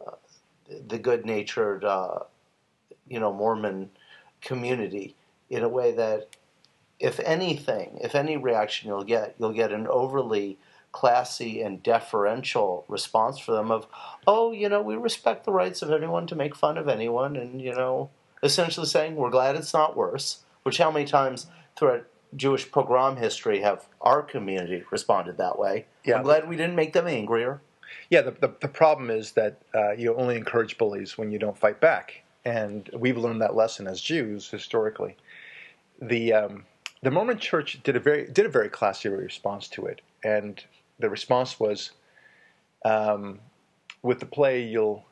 uh 0.07 0.17
the 0.89 0.99
good-natured, 0.99 1.85
uh, 1.85 2.21
you 3.09 3.21
know, 3.21 3.33
Mormon 3.33 3.91
community 4.41 5.15
in 5.51 5.63
a 5.63 5.69
way 5.69 5.93
that, 5.93 6.29
if 7.03 7.19
anything, 7.21 7.99
if 8.01 8.15
any 8.15 8.37
reaction 8.37 8.89
you'll 8.89 9.03
get, 9.03 9.35
you'll 9.39 9.53
get 9.53 9.73
an 9.73 9.89
overly 9.89 10.57
classy 10.93 11.61
and 11.61 11.83
deferential 11.83 12.85
response 12.87 13.39
for 13.39 13.51
them 13.51 13.73
of, 13.73 13.89
oh, 14.27 14.53
you 14.53 14.69
know, 14.69 14.81
we 14.81 14.95
respect 14.95 15.45
the 15.45 15.53
rights 15.53 15.83
of 15.83 15.91
anyone 15.91 16.29
to 16.29 16.37
make 16.37 16.55
fun 16.55 16.79
of 16.79 16.89
anyone, 16.89 17.35
and 17.35 17.61
you 17.61 17.75
know, 17.75 18.11
essentially 18.43 18.87
saying 18.87 19.17
we're 19.17 19.31
glad 19.31 19.57
it's 19.57 19.75
not 19.75 19.97
worse. 19.97 20.45
Which 20.63 20.79
how 20.79 20.93
many 20.93 21.05
times 21.05 21.49
throughout 21.77 22.07
Jewish 22.37 22.71
pogrom 22.71 23.17
history 23.17 23.63
have 23.63 23.89
our 24.01 24.23
community 24.23 24.85
responded 24.93 25.39
that 25.39 25.59
way? 25.59 25.87
Yeah. 26.05 26.19
I'm 26.19 26.23
glad 26.23 26.49
we 26.49 26.57
didn't 26.57 26.77
make 26.77 26.93
them 26.93 27.09
angrier. 27.09 27.61
Yeah, 28.11 28.23
the, 28.23 28.31
the, 28.31 28.55
the 28.61 28.69
problem 28.69 29.11
is 29.11 29.33
that 29.33 29.61
uh, 29.75 29.93
you 29.93 30.15
only 30.15 30.37
encourage 30.37 30.79
bullies 30.79 31.19
when 31.19 31.33
you 31.33 31.41
don't 31.41 31.59
fight 31.59 31.81
back. 31.81 32.23
And 32.45 32.89
we've 32.97 33.19
learned 33.19 33.43
that 33.43 33.57
lesson 33.57 33.89
as 33.89 34.01
Jews 34.01 34.49
historically. 34.51 35.17
The, 36.01 36.33
um, 36.33 36.65
the 37.03 37.11
Mormon 37.11 37.39
church 37.39 37.81
did 37.83 37.97
a, 37.97 38.01
very, 38.01 38.27
did 38.27 38.47
a 38.47 38.49
very 38.49 38.69
classy 38.69 39.09
response 39.09 39.69
to 39.69 39.87
it. 39.87 40.01
And 40.23 40.63
the 40.99 41.11
response 41.11 41.59
was 41.59 41.91
um, 42.85 43.41
with 44.03 44.21
the 44.21 44.27
play, 44.27 44.63
you'll 44.63 45.05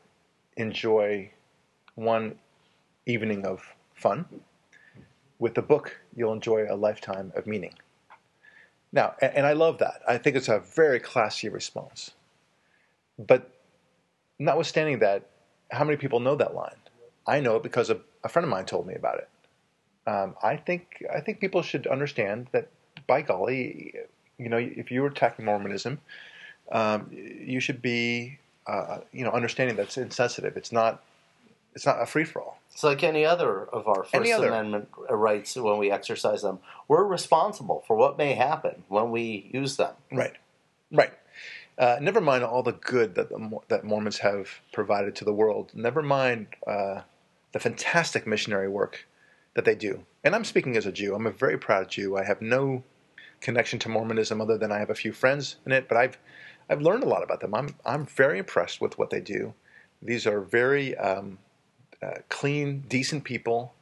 enjoy 0.56 1.30
one 1.96 2.36
evening 3.06 3.44
of 3.44 3.74
fun. 3.94 4.24
With 5.38 5.54
the 5.54 5.62
book, 5.62 6.00
you'll 6.14 6.32
enjoy 6.32 6.66
a 6.68 6.76
lifetime 6.76 7.32
of 7.34 7.46
meaning. 7.46 7.74
Now, 8.92 9.14
and, 9.20 9.38
and 9.38 9.46
I 9.46 9.54
love 9.54 9.78
that. 9.78 10.02
I 10.06 10.18
think 10.18 10.36
it's 10.36 10.48
a 10.48 10.60
very 10.60 11.00
classy 11.00 11.48
response. 11.48 12.12
But 13.18 13.50
notwithstanding 14.38 15.00
that, 15.00 15.26
how 15.70 15.84
many 15.84 15.96
people 15.96 16.20
know 16.20 16.36
that 16.36 16.54
line? 16.54 16.76
I 17.26 17.40
know 17.40 17.56
it 17.56 17.62
because 17.62 17.90
a, 17.90 18.00
a 18.24 18.28
friend 18.28 18.44
of 18.44 18.50
mine 18.50 18.64
told 18.64 18.86
me 18.86 18.94
about 18.94 19.18
it. 19.18 19.28
Um, 20.06 20.34
I 20.42 20.56
think 20.56 21.04
I 21.14 21.20
think 21.20 21.40
people 21.40 21.62
should 21.62 21.86
understand 21.86 22.48
that. 22.52 22.68
By 23.06 23.22
golly, 23.22 23.94
you 24.38 24.48
know, 24.48 24.58
if 24.58 24.92
you're 24.92 25.06
attacking 25.08 25.44
Mormonism, 25.44 25.98
um, 26.70 27.08
you 27.10 27.58
should 27.58 27.82
be, 27.82 28.38
uh, 28.66 28.98
you 29.12 29.24
know, 29.24 29.30
understanding 29.30 29.74
that's 29.74 29.96
insensitive. 29.96 30.56
It's 30.56 30.70
not. 30.70 31.02
It's 31.74 31.86
not 31.86 32.00
a 32.00 32.06
free 32.06 32.24
for 32.24 32.42
all. 32.42 32.60
It's 32.72 32.84
like 32.84 33.02
any 33.02 33.24
other 33.24 33.64
of 33.64 33.88
our 33.88 34.04
First 34.04 34.32
Amendment 34.32 34.88
rights 35.08 35.56
when 35.56 35.78
we 35.78 35.90
exercise 35.90 36.42
them. 36.42 36.58
We're 36.88 37.04
responsible 37.04 37.82
for 37.86 37.96
what 37.96 38.16
may 38.18 38.34
happen 38.34 38.84
when 38.88 39.10
we 39.10 39.50
use 39.52 39.76
them. 39.76 39.94
Right, 40.12 40.34
right. 40.92 41.12
Uh, 41.78 41.98
never 42.00 42.20
mind 42.20 42.44
all 42.44 42.62
the 42.62 42.72
good 42.72 43.14
that 43.14 43.28
the, 43.28 43.58
that 43.68 43.84
Mormons 43.84 44.18
have 44.18 44.60
provided 44.72 45.16
to 45.16 45.24
the 45.24 45.32
world. 45.32 45.70
Never 45.74 46.02
mind 46.02 46.48
uh, 46.66 47.02
the 47.52 47.58
fantastic 47.58 48.26
missionary 48.26 48.68
work 48.68 49.06
that 49.54 49.64
they 49.64 49.74
do. 49.74 50.04
And 50.24 50.34
I'm 50.34 50.44
speaking 50.44 50.76
as 50.76 50.86
a 50.86 50.92
Jew. 50.92 51.14
I'm 51.14 51.26
a 51.26 51.30
very 51.30 51.58
proud 51.58 51.88
Jew. 51.88 52.16
I 52.16 52.24
have 52.24 52.40
no 52.40 52.84
connection 53.40 53.78
to 53.80 53.88
Mormonism 53.88 54.40
other 54.40 54.58
than 54.58 54.70
I 54.70 54.78
have 54.78 54.90
a 54.90 54.94
few 54.94 55.12
friends 55.12 55.56
in 55.66 55.72
it, 55.72 55.88
but 55.88 55.96
I've 55.96 56.18
I've 56.68 56.82
learned 56.82 57.02
a 57.02 57.08
lot 57.08 57.22
about 57.22 57.40
them. 57.40 57.54
I'm 57.54 57.74
I'm 57.84 58.06
very 58.06 58.38
impressed 58.38 58.80
with 58.80 58.98
what 58.98 59.10
they 59.10 59.20
do. 59.20 59.54
These 60.02 60.26
are 60.26 60.40
very 60.40 60.96
um, 60.96 61.38
uh, 62.02 62.18
clean, 62.28 62.84
decent 62.88 63.24
people. 63.24 63.74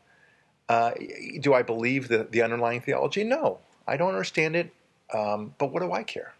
Uh, 0.68 0.92
do 1.40 1.54
I 1.54 1.62
believe 1.62 2.08
the, 2.08 2.26
the 2.30 2.42
underlying 2.42 2.80
theology? 2.80 3.24
No, 3.24 3.58
I 3.86 3.96
don't 3.96 4.10
understand 4.10 4.56
it. 4.56 4.74
Um, 5.14 5.54
but 5.58 5.72
what 5.72 5.80
do 5.80 5.92
I 5.92 6.02
care? 6.02 6.34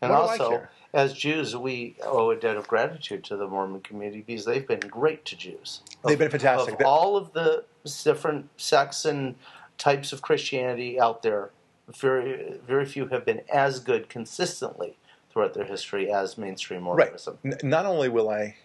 And 0.00 0.10
What 0.10 0.16
do 0.16 0.22
I 0.22 0.32
also, 0.32 0.50
care? 0.50 0.70
As 0.96 1.12
Jews, 1.12 1.54
we 1.54 1.94
owe 2.02 2.30
a 2.30 2.36
debt 2.36 2.56
of 2.56 2.66
gratitude 2.66 3.22
to 3.24 3.36
the 3.36 3.46
Mormon 3.46 3.82
community 3.82 4.24
because 4.26 4.46
they've 4.46 4.66
been 4.66 4.80
great 4.80 5.26
to 5.26 5.36
Jews. 5.36 5.82
They've 6.02 6.18
been 6.18 6.30
fantastic. 6.30 6.80
Of 6.80 6.86
all 6.86 7.18
of 7.18 7.34
the 7.34 7.64
different 8.02 8.48
sects 8.56 9.04
and 9.04 9.34
types 9.76 10.14
of 10.14 10.22
Christianity 10.22 10.98
out 10.98 11.22
there, 11.22 11.50
very 11.86 12.58
very 12.66 12.86
few 12.86 13.08
have 13.08 13.26
been 13.26 13.42
as 13.52 13.78
good 13.78 14.08
consistently 14.08 14.96
throughout 15.30 15.52
their 15.52 15.66
history 15.66 16.10
as 16.10 16.38
mainstream 16.38 16.88
Right. 16.88 16.96
Mormonism. 16.96 17.38
N- 17.44 17.58
not 17.62 17.84
only 17.84 18.08
will 18.08 18.30
I, 18.30 18.56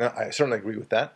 I 0.00 0.30
certainly 0.30 0.58
agree 0.58 0.76
with 0.76 0.90
that. 0.90 1.14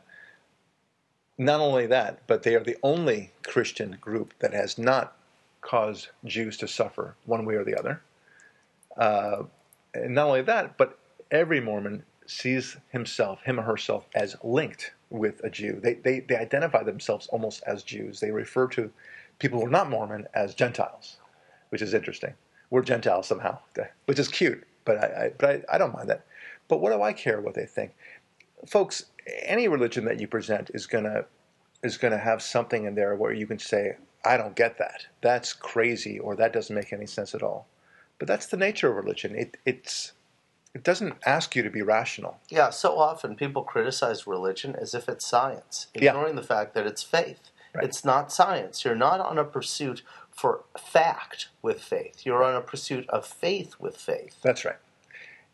Not 1.38 1.60
only 1.60 1.86
that, 1.86 2.26
but 2.26 2.42
they 2.42 2.56
are 2.56 2.64
the 2.64 2.76
only 2.82 3.30
Christian 3.44 3.98
group 4.00 4.34
that 4.40 4.52
has 4.52 4.78
not 4.78 5.16
caused 5.60 6.08
Jews 6.24 6.56
to 6.56 6.66
suffer 6.66 7.14
one 7.24 7.44
way 7.44 7.54
or 7.54 7.62
the 7.62 7.78
other. 7.78 8.02
Uh, 8.96 9.44
and 10.04 10.14
not 10.14 10.26
only 10.26 10.42
that, 10.42 10.76
but 10.76 10.98
every 11.30 11.60
Mormon 11.60 12.04
sees 12.26 12.76
himself, 12.90 13.42
him 13.42 13.60
or 13.60 13.62
herself, 13.62 14.06
as 14.14 14.36
linked 14.42 14.92
with 15.10 15.40
a 15.44 15.50
Jew. 15.50 15.80
They, 15.82 15.94
they, 15.94 16.20
they 16.20 16.36
identify 16.36 16.82
themselves 16.82 17.28
almost 17.28 17.62
as 17.66 17.82
Jews. 17.82 18.20
They 18.20 18.30
refer 18.30 18.66
to 18.68 18.90
people 19.38 19.60
who 19.60 19.66
are 19.66 19.70
not 19.70 19.90
Mormon 19.90 20.26
as 20.34 20.54
Gentiles, 20.54 21.16
which 21.68 21.82
is 21.82 21.94
interesting. 21.94 22.34
We're 22.70 22.82
Gentiles 22.82 23.28
somehow, 23.28 23.58
which 24.06 24.18
is 24.18 24.28
cute, 24.28 24.66
but 24.84 24.98
I, 24.98 25.06
I, 25.06 25.32
but 25.38 25.50
I, 25.70 25.74
I 25.74 25.78
don't 25.78 25.94
mind 25.94 26.08
that. 26.08 26.26
But 26.68 26.80
what 26.80 26.92
do 26.92 27.02
I 27.02 27.12
care 27.12 27.40
what 27.40 27.54
they 27.54 27.66
think? 27.66 27.94
Folks, 28.66 29.06
any 29.44 29.68
religion 29.68 30.04
that 30.06 30.20
you 30.20 30.26
present 30.26 30.70
is 30.74 30.86
gonna 30.86 31.24
is 31.82 31.96
gonna 31.96 32.18
have 32.18 32.42
something 32.42 32.84
in 32.84 32.94
there 32.94 33.14
where 33.14 33.32
you 33.32 33.46
can 33.46 33.58
say, 33.58 33.96
I 34.24 34.36
don't 34.36 34.56
get 34.56 34.78
that. 34.78 35.06
That's 35.20 35.52
crazy, 35.52 36.18
or 36.18 36.34
that 36.36 36.52
doesn't 36.52 36.74
make 36.74 36.92
any 36.92 37.06
sense 37.06 37.34
at 37.34 37.42
all. 37.42 37.68
But 38.18 38.28
that's 38.28 38.46
the 38.46 38.56
nature 38.56 38.88
of 38.90 38.96
religion. 38.96 39.34
It 39.36 39.56
it's 39.64 40.12
it 40.74 40.82
doesn't 40.82 41.14
ask 41.24 41.56
you 41.56 41.62
to 41.62 41.70
be 41.70 41.82
rational. 41.82 42.38
Yeah, 42.50 42.70
so 42.70 42.98
often 42.98 43.34
people 43.34 43.62
criticize 43.62 44.26
religion 44.26 44.76
as 44.76 44.94
if 44.94 45.08
it's 45.08 45.26
science, 45.26 45.86
Yeah. 45.94 46.10
ignoring 46.10 46.36
the 46.36 46.42
fact 46.42 46.74
that 46.74 46.86
it's 46.86 47.02
faith. 47.02 47.50
Right. 47.74 47.84
It's 47.84 48.04
not 48.04 48.30
science. 48.32 48.84
You're 48.84 48.94
not 48.94 49.20
on 49.20 49.38
a 49.38 49.44
pursuit 49.44 50.02
for 50.30 50.64
fact 50.78 51.48
with 51.62 51.80
faith. 51.80 52.26
You're 52.26 52.44
on 52.44 52.54
a 52.54 52.60
pursuit 52.60 53.08
of 53.08 53.26
faith 53.26 53.76
with 53.80 53.96
faith. 53.96 54.36
That's 54.42 54.64
right. 54.66 54.76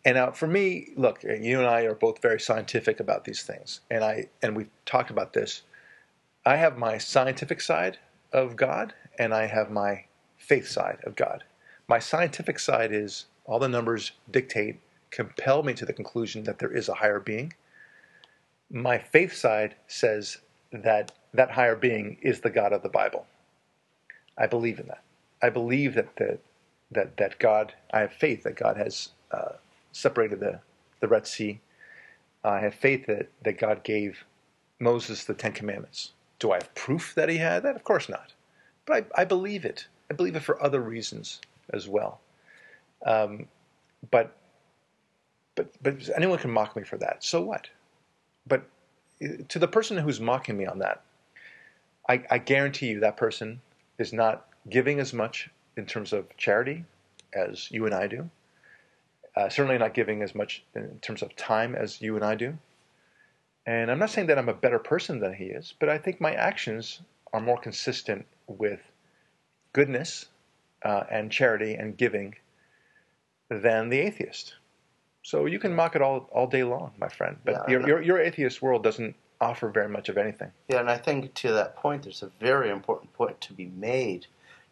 And 0.04 0.16
now, 0.16 0.32
for 0.32 0.48
me, 0.48 0.88
look, 0.96 1.22
you 1.22 1.58
and 1.60 1.68
I 1.68 1.82
are 1.82 1.94
both 1.94 2.20
very 2.20 2.40
scientific 2.40 2.98
about 2.98 3.24
these 3.24 3.44
things, 3.44 3.80
and 3.88 4.02
I 4.04 4.28
and 4.42 4.56
we've 4.56 4.70
talked 4.84 5.10
about 5.10 5.32
this. 5.32 5.62
I 6.44 6.56
have 6.56 6.76
my 6.76 6.98
scientific 6.98 7.60
side 7.60 7.98
of 8.32 8.56
God, 8.56 8.94
and 9.18 9.32
I 9.32 9.46
have 9.46 9.70
my 9.70 10.06
faith 10.36 10.66
side 10.68 10.98
of 11.04 11.14
God. 11.14 11.44
My 11.88 11.98
scientific 11.98 12.58
side 12.58 12.92
is 12.92 13.26
all 13.44 13.58
the 13.58 13.68
numbers 13.68 14.12
dictate, 14.30 14.80
compel 15.10 15.62
me 15.62 15.74
to 15.74 15.84
the 15.84 15.92
conclusion 15.92 16.44
that 16.44 16.58
there 16.58 16.72
is 16.72 16.88
a 16.88 16.94
higher 16.94 17.20
being. 17.20 17.52
My 18.70 18.98
faith 18.98 19.34
side 19.34 19.74
says 19.86 20.38
that 20.72 21.12
that 21.34 21.52
higher 21.52 21.76
being 21.76 22.18
is 22.22 22.40
the 22.40 22.50
God 22.50 22.72
of 22.72 22.82
the 22.82 22.88
Bible. 22.88 23.26
I 24.38 24.46
believe 24.46 24.78
in 24.78 24.86
that. 24.86 25.02
I 25.42 25.50
believe 25.50 25.94
that 25.94 26.16
the, 26.16 26.38
that 26.90 27.16
that 27.16 27.38
God. 27.38 27.74
I 27.92 28.00
have 28.00 28.12
faith 28.12 28.44
that 28.44 28.56
God 28.56 28.76
has 28.76 29.10
uh, 29.30 29.52
separated 29.92 30.40
the 30.40 30.60
the 31.00 31.08
Red 31.08 31.26
Sea. 31.26 31.60
I 32.44 32.60
have 32.60 32.74
faith 32.74 33.06
that 33.06 33.28
that 33.42 33.58
God 33.58 33.82
gave 33.82 34.24
Moses 34.78 35.24
the 35.24 35.34
Ten 35.34 35.52
Commandments. 35.52 36.12
Do 36.38 36.52
I 36.52 36.56
have 36.56 36.74
proof 36.74 37.14
that 37.14 37.28
He 37.28 37.38
had 37.38 37.62
that? 37.64 37.76
Of 37.76 37.84
course 37.84 38.08
not. 38.08 38.32
But 38.86 39.08
I, 39.16 39.22
I 39.22 39.24
believe 39.24 39.64
it. 39.64 39.86
I 40.10 40.14
believe 40.14 40.36
it 40.36 40.42
for 40.42 40.62
other 40.62 40.80
reasons 40.80 41.40
as 41.72 41.88
well. 41.88 42.20
Um, 43.04 43.46
but 44.10 44.36
but 45.54 45.70
but 45.82 46.10
anyone 46.16 46.38
can 46.38 46.50
mock 46.50 46.76
me 46.76 46.82
for 46.82 46.96
that. 46.98 47.24
So 47.24 47.40
what? 47.40 47.68
But 48.46 48.64
uh, 49.22 49.28
to 49.48 49.58
the 49.58 49.68
person 49.68 49.98
who's 49.98 50.20
mocking 50.20 50.56
me 50.56 50.66
on 50.66 50.78
that, 50.78 51.02
I, 52.08 52.22
I 52.30 52.38
guarantee 52.38 52.88
you 52.88 53.00
that 53.00 53.16
person 53.16 53.60
is 53.98 54.12
not 54.12 54.46
giving 54.68 55.00
as 55.00 55.12
much 55.12 55.50
in 55.76 55.86
terms 55.86 56.12
of 56.12 56.36
charity 56.36 56.84
as 57.32 57.70
you 57.70 57.86
and 57.86 57.94
I 57.94 58.06
do. 58.06 58.30
Uh, 59.34 59.48
certainly 59.48 59.78
not 59.78 59.94
giving 59.94 60.22
as 60.22 60.34
much 60.34 60.62
in 60.74 60.98
terms 61.00 61.22
of 61.22 61.34
time 61.36 61.74
as 61.74 62.02
you 62.02 62.16
and 62.16 62.24
I 62.24 62.34
do. 62.34 62.58
And 63.64 63.90
I'm 63.90 63.98
not 63.98 64.10
saying 64.10 64.26
that 64.26 64.38
I'm 64.38 64.48
a 64.48 64.54
better 64.54 64.78
person 64.78 65.20
than 65.20 65.34
he 65.34 65.44
is, 65.44 65.72
but 65.78 65.88
I 65.88 65.96
think 65.96 66.20
my 66.20 66.34
actions 66.34 67.00
are 67.32 67.40
more 67.40 67.56
consistent 67.56 68.26
with 68.46 68.80
goodness 69.72 70.26
uh, 70.84 71.04
and 71.10 71.30
charity 71.30 71.74
and 71.74 71.96
giving 71.96 72.34
than 73.48 73.88
the 73.88 73.98
atheist. 73.98 74.54
So 75.22 75.46
you 75.46 75.58
can 75.58 75.74
mock 75.74 75.94
it 75.94 76.02
all, 76.02 76.28
all 76.32 76.46
day 76.46 76.64
long, 76.64 76.92
my 76.98 77.08
friend. 77.08 77.36
But 77.44 77.52
Yeah, 77.52 77.70
your, 77.70 77.88
your, 77.88 78.02
your 78.02 78.18
atheist 78.18 78.60
world 78.60 78.82
doesn't 78.82 79.14
offer 79.40 79.68
very 79.68 79.88
much 79.88 80.08
of 80.08 80.16
anything. 80.18 80.52
Yeah, 80.68 80.80
and 80.80 80.90
I 80.90 80.96
think 80.96 81.34
to 81.34 81.52
that 81.52 81.76
point, 81.76 82.02
there's 82.02 82.22
a 82.22 82.30
very 82.40 82.70
important 82.70 83.12
point 83.12 83.40
to 83.42 83.52
be 83.52 83.66
made 83.66 84.26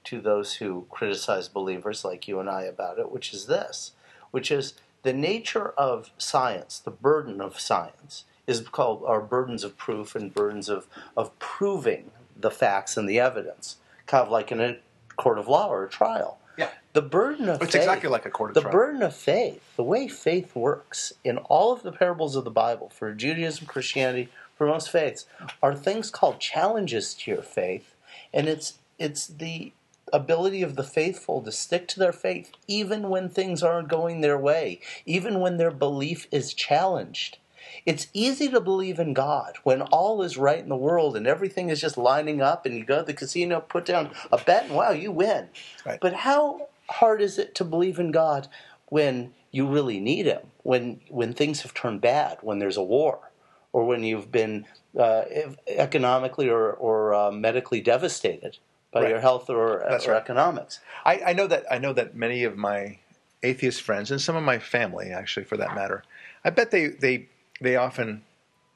to 0.05 0.21
those 0.21 0.55
who 0.55 0.87
criticize 0.91 1.49
believers 1.49 2.05
like 2.05 2.27
you 2.27 2.41
and 2.41 2.49
I 2.49 2.63
about 2.63 2.99
it, 2.99 3.13
which 3.13 3.35
is 3.35 3.47
this, 3.47 3.93
which 4.31 4.51
is 4.51 4.75
the 5.03 5.13
nature 5.13 5.71
of 5.71 6.11
science, 6.19 6.79
the 6.79 6.91
burden 6.91 7.41
of 7.41 7.61
science, 7.61 8.25
is 8.47 8.61
called 8.69 9.03
our 9.07 9.21
burdens 9.21 9.63
of 9.63 9.77
proof 9.77 10.15
and 10.15 10.33
burdens 10.33 10.69
of, 10.69 10.87
of 11.17 11.39
proving 11.39 12.11
the 12.37 12.51
facts 12.51 12.97
and 12.97 13.09
the 13.09 13.21
evidence, 13.21 13.77
kind 14.07 14.25
of 14.25 14.31
like 14.31 14.51
in 14.51 14.61
a 14.61 14.79
court 15.21 15.39
of 15.39 15.49
law 15.49 15.69
or 15.69 15.85
a 15.85 15.89
trial. 15.89 16.39
Yeah. 16.59 16.71
The 16.93 17.03
burden 17.03 17.49
of 17.49 17.63
It's 17.63 17.73
faith, 17.73 17.83
exactly 17.83 18.09
like 18.09 18.27
a 18.27 18.31
court 18.31 18.51
of 18.51 18.55
the 18.55 18.61
trial. 18.63 18.73
burden 18.73 19.03
of 19.03 19.15
faith, 19.15 19.63
the 19.77 19.83
way 19.85 20.09
faith 20.09 20.55
works 20.55 21.13
in 21.25 21.39
all 21.39 21.73
of 21.73 21.83
the 21.83 21.93
parables 21.93 22.37
of 22.37 22.45
the 22.45 22.51
Bible 22.51 22.89
for 22.91 23.13
Judaism, 23.15 23.67
Christianity, 23.67 24.29
for 24.57 24.67
most 24.67 24.91
faiths 24.91 25.27
are 25.63 25.75
things 25.75 26.11
called 26.11 26.39
challenges 26.39 27.15
to 27.15 27.31
your 27.31 27.43
faith, 27.43 27.95
and 28.35 28.47
it's 28.49 28.75
it's 28.99 29.27
the 29.27 29.73
ability 30.13 30.61
of 30.63 30.75
the 30.77 30.83
faithful 30.83 31.41
to 31.41 31.53
stick 31.53 31.87
to 31.89 31.99
their 31.99 32.13
faith 32.13 32.51
even 32.67 33.09
when 33.09 33.29
things 33.29 33.63
aren't 33.63 33.89
going 33.89 34.21
their 34.21 34.37
way, 34.37 34.81
even 35.07 35.41
when 35.41 35.57
their 35.57 35.71
belief 35.71 36.27
is 36.31 36.53
challenged. 36.53 37.39
It's 37.87 38.09
easy 38.13 38.49
to 38.49 38.61
believe 38.61 38.99
in 38.99 39.15
God 39.15 39.59
when 39.63 39.83
all 39.83 40.23
is 40.23 40.37
right 40.37 40.59
in 40.59 40.69
the 40.69 40.77
world 40.77 41.17
and 41.17 41.27
everything 41.27 41.69
is 41.71 41.81
just 41.81 41.97
lining 41.99 42.41
up 42.41 42.67
and 42.67 42.77
you 42.77 42.85
go 42.85 42.99
to 43.01 43.05
the 43.05 43.15
casino, 43.15 43.61
put 43.61 43.85
down 43.85 44.11
a 44.31 44.39
bet, 44.39 44.65
and 44.67 44.75
wow, 44.75 44.91
you 44.91 45.11
win. 45.13 45.49
Right. 45.85 45.99
But 46.01 46.15
how 46.15 46.69
hard 46.89 47.23
is 47.23 47.39
it 47.39 47.55
to 47.57 47.65
believe 47.65 47.99
in 47.99 48.11
God 48.11 48.49
when 48.87 49.33
you 49.51 49.67
really 49.67 50.01
need 50.01 50.27
Him, 50.27 50.43
when, 50.63 51.01
when 51.09 51.33
things 51.33 51.63
have 51.63 51.75
turned 51.75 52.01
bad, 52.01 52.39
when 52.43 52.59
there's 52.59 52.77
a 52.77 52.83
war, 52.83 53.31
or 53.73 53.85
when 53.85 54.03
you've 54.05 54.31
been 54.31 54.67
uh, 54.99 55.23
economically 55.67 56.49
or, 56.49 56.73
or 56.73 57.15
uh, 57.15 57.31
medically 57.31 57.81
devastated? 57.81 58.59
by 58.93 59.03
Right. 59.03 59.11
your 59.11 59.21
health 59.21 59.49
or, 59.49 59.87
That's 59.89 60.07
or 60.07 60.13
right. 60.13 60.21
economics. 60.21 60.81
I, 61.05 61.21
I 61.27 61.33
know 61.33 61.47
that 61.47 61.65
I 61.71 61.79
know 61.79 61.93
that 61.93 62.17
many 62.17 62.43
of 62.43 62.57
my 62.57 62.99
atheist 63.43 63.83
friends 63.83 64.11
and 64.11 64.21
some 64.21 64.35
of 64.35 64.43
my 64.43 64.59
family, 64.59 65.11
actually, 65.13 65.45
for 65.45 65.57
that 65.59 65.77
matter, 65.77 66.03
I 66.45 66.51
bet 66.51 66.73
they 66.73 66.89
they 66.89 67.29
they 67.61 67.77
often 67.77 68.23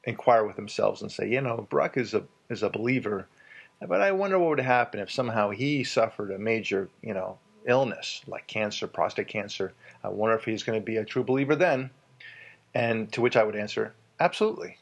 inquire 0.03 0.45
with 0.45 0.55
themselves 0.55 1.01
and 1.01 1.11
say, 1.11 1.29
you 1.29 1.41
know, 1.41 1.67
Barack 1.69 1.97
is 1.97 2.13
a 2.13 2.23
is 2.49 2.63
a 2.63 2.69
believer, 2.69 3.27
but 3.87 4.01
I 4.01 4.11
wonder 4.11 4.37
what 4.37 4.49
would 4.49 4.59
happen 4.59 4.99
if 4.99 5.11
somehow 5.11 5.49
he 5.49 5.83
suffered 5.83 6.31
a 6.31 6.37
major, 6.37 6.89
you 7.01 7.13
know, 7.13 7.39
illness 7.65 8.21
like 8.27 8.47
cancer, 8.47 8.87
prostate 8.87 9.27
cancer. 9.27 9.73
I 10.03 10.09
wonder 10.09 10.35
if 10.35 10.45
he's 10.45 10.63
going 10.63 10.79
to 10.79 10.85
be 10.85 10.97
a 10.97 11.05
true 11.05 11.23
believer 11.23 11.55
then. 11.55 11.89
And 12.73 13.11
to 13.13 13.21
which 13.21 13.37
I 13.37 13.43
would 13.43 13.55
answer, 13.55 13.93
absolutely, 14.19 14.77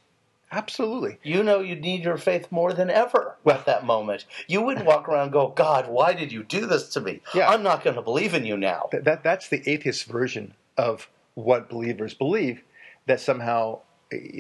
absolutely. 0.52 1.20
You 1.24 1.44
know 1.44 1.60
you 1.60 1.76
need 1.76 2.04
your 2.04 2.18
faith 2.18 2.52
more 2.52 2.74
than 2.74 2.90
ever 2.90 3.38
Well- 3.44 3.58
at 3.58 3.66
that 3.68 3.86
moment. 3.86 4.26
You 4.48 4.62
wouldn't 4.62 4.86
walk 4.86 5.08
around 5.08 5.24
and 5.24 5.32
go, 5.32 5.50
God, 5.50 5.88
why 5.88 6.14
did 6.14 6.32
you 6.32 6.44
do 6.44 6.66
this 6.66 6.90
to 6.90 7.02
me? 7.02 7.22
Yeah. 7.34 7.50
I'm 7.50 7.64
not 7.64 7.84
going 7.84 7.96
to 7.96 8.02
believe 8.02 8.34
in 8.34 8.46
you 8.46 8.58
now. 8.58 8.90
That, 8.92 9.04
that 9.06 9.24
that's 9.24 9.48
the 9.48 9.62
atheist 9.70 10.06
version 10.06 10.56
of 10.76 11.08
what 11.36 11.70
believers 11.70 12.14
believe 12.14 12.64
that 13.06 13.20
somehow 13.20 13.76
eh, 13.76 13.80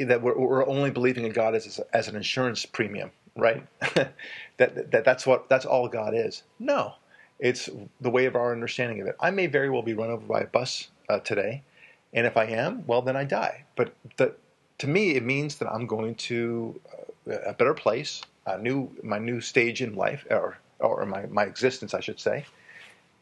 that 0.05 0.21
we're, 0.21 0.37
we're 0.37 0.67
only 0.67 0.91
believing 0.91 1.25
in 1.25 1.31
God 1.31 1.55
as 1.55 1.79
as 1.93 2.07
an 2.07 2.15
insurance 2.15 2.65
premium, 2.65 3.11
right? 3.35 3.65
that, 4.57 4.91
that 4.91 5.03
that's 5.05 5.25
what 5.25 5.49
that's 5.49 5.65
all 5.65 5.87
God 5.87 6.13
is. 6.15 6.43
No, 6.59 6.95
it's 7.39 7.69
the 8.01 8.09
way 8.09 8.25
of 8.25 8.35
our 8.35 8.51
understanding 8.51 9.01
of 9.01 9.07
it. 9.07 9.15
I 9.19 9.31
may 9.31 9.47
very 9.47 9.69
well 9.69 9.81
be 9.81 9.93
run 9.93 10.09
over 10.09 10.25
by 10.25 10.41
a 10.41 10.47
bus 10.47 10.89
uh, 11.09 11.19
today, 11.19 11.63
and 12.13 12.25
if 12.25 12.37
I 12.37 12.45
am, 12.45 12.85
well, 12.87 13.01
then 13.01 13.15
I 13.15 13.23
die. 13.23 13.65
But 13.75 13.93
the, 14.17 14.33
to 14.79 14.87
me, 14.87 15.15
it 15.15 15.23
means 15.23 15.55
that 15.55 15.71
I'm 15.71 15.87
going 15.87 16.15
to 16.15 16.79
uh, 17.27 17.39
a 17.45 17.53
better 17.53 17.73
place, 17.73 18.21
a 18.45 18.57
new 18.57 18.89
my 19.03 19.19
new 19.19 19.41
stage 19.41 19.81
in 19.81 19.95
life, 19.95 20.25
or 20.29 20.57
or 20.79 21.05
my 21.05 21.25
my 21.27 21.43
existence, 21.43 21.93
I 21.93 21.99
should 21.99 22.19
say. 22.19 22.45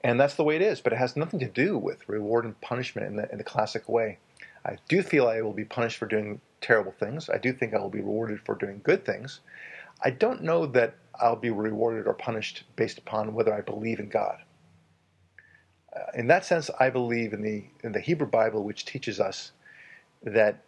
And 0.03 0.20
that's 0.20 0.34
the 0.34 0.43
way 0.43 0.55
it 0.55 0.62
is, 0.62 0.81
but 0.81 0.93
it 0.93 0.98
has 0.98 1.15
nothing 1.15 1.39
to 1.41 1.48
do 1.48 1.77
with 1.77 2.10
reward 2.10 2.46
and 2.46 2.60
punishment 2.60 3.08
in 3.08 3.15
the, 3.17 3.31
in 3.31 3.38
the 3.38 3.43
classic 3.43 3.88
way. 3.88 4.17
I 4.65 4.77
do 4.88 5.01
feel 5.01 5.27
I 5.27 5.41
will 5.41 5.53
be 5.53 5.65
punished 5.65 5.98
for 5.98 6.06
doing 6.06 6.39
terrible 6.62 6.91
things. 6.91 7.30
I 7.30 7.38
do 7.38 7.51
think 7.53 7.74
I 7.74 7.79
will 7.79 7.90
be 7.90 8.00
rewarded 8.00 8.42
for 8.42 8.55
doing 8.55 8.81
good 8.83 9.05
things. 9.05 9.40
I 10.03 10.12
don't 10.12 10.44
know 10.44 10.66
that 10.68 10.96
I'll 11.20 11.36
be 11.36 11.50
rewarded 11.50 12.07
or 12.07 12.14
punished 12.14 12.64
based 12.75 12.98
upon 12.98 13.33
whether 13.33 13.53
I 13.53 13.62
believe 13.62 14.00
in 14.00 14.09
God. 14.09 14.38
Uh, 15.96 16.03
in 16.16 16.27
that 16.27 16.46
sense, 16.46 16.70
I 16.79 16.90
believe 16.90 17.33
in 17.33 17.42
the 17.42 17.66
in 17.83 17.92
the 17.92 18.00
Hebrew 18.00 18.27
Bible, 18.27 18.64
which 18.64 18.86
teaches 18.86 19.20
us 19.20 19.51
that 20.24 20.64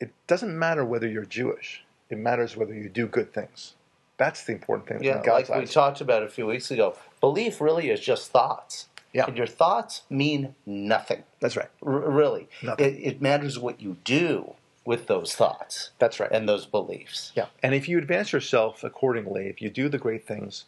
it 0.00 0.12
doesn't 0.26 0.58
matter 0.58 0.84
whether 0.84 1.08
you're 1.08 1.24
Jewish; 1.24 1.84
it 2.10 2.18
matters 2.18 2.56
whether 2.56 2.74
you 2.74 2.88
do 2.88 3.06
good 3.06 3.32
things. 3.32 3.74
That's 4.16 4.42
the 4.44 4.52
important 4.52 4.88
thing. 4.88 5.02
Yeah, 5.02 5.20
like 5.20 5.48
we 5.48 5.62
eyes. 5.62 5.72
talked 5.72 6.00
about 6.00 6.24
a 6.24 6.28
few 6.28 6.46
weeks 6.46 6.72
ago. 6.72 6.96
Belief 7.20 7.60
really 7.60 7.90
is 7.90 8.00
just 8.00 8.32
thoughts. 8.32 8.88
Yeah. 9.18 9.26
And 9.26 9.36
your 9.36 9.48
thoughts 9.48 10.02
mean 10.08 10.54
nothing. 10.64 11.24
That's 11.40 11.56
right. 11.56 11.70
R- 11.84 12.10
really. 12.10 12.48
Nothing. 12.62 12.94
It, 12.94 13.06
it 13.06 13.20
matters 13.20 13.58
what 13.58 13.82
you 13.82 13.96
do 14.04 14.54
with 14.84 15.06
those 15.06 15.34
thoughts 15.34 15.90
That's 15.98 16.18
right. 16.20 16.30
and 16.32 16.48
those 16.48 16.64
beliefs. 16.64 17.32
Yeah, 17.34 17.46
and 17.62 17.74
if 17.74 17.88
you 17.88 17.98
advance 17.98 18.32
yourself 18.32 18.84
accordingly, 18.84 19.48
if 19.48 19.60
you 19.60 19.68
do 19.68 19.88
the 19.88 19.98
great 19.98 20.26
things, 20.26 20.64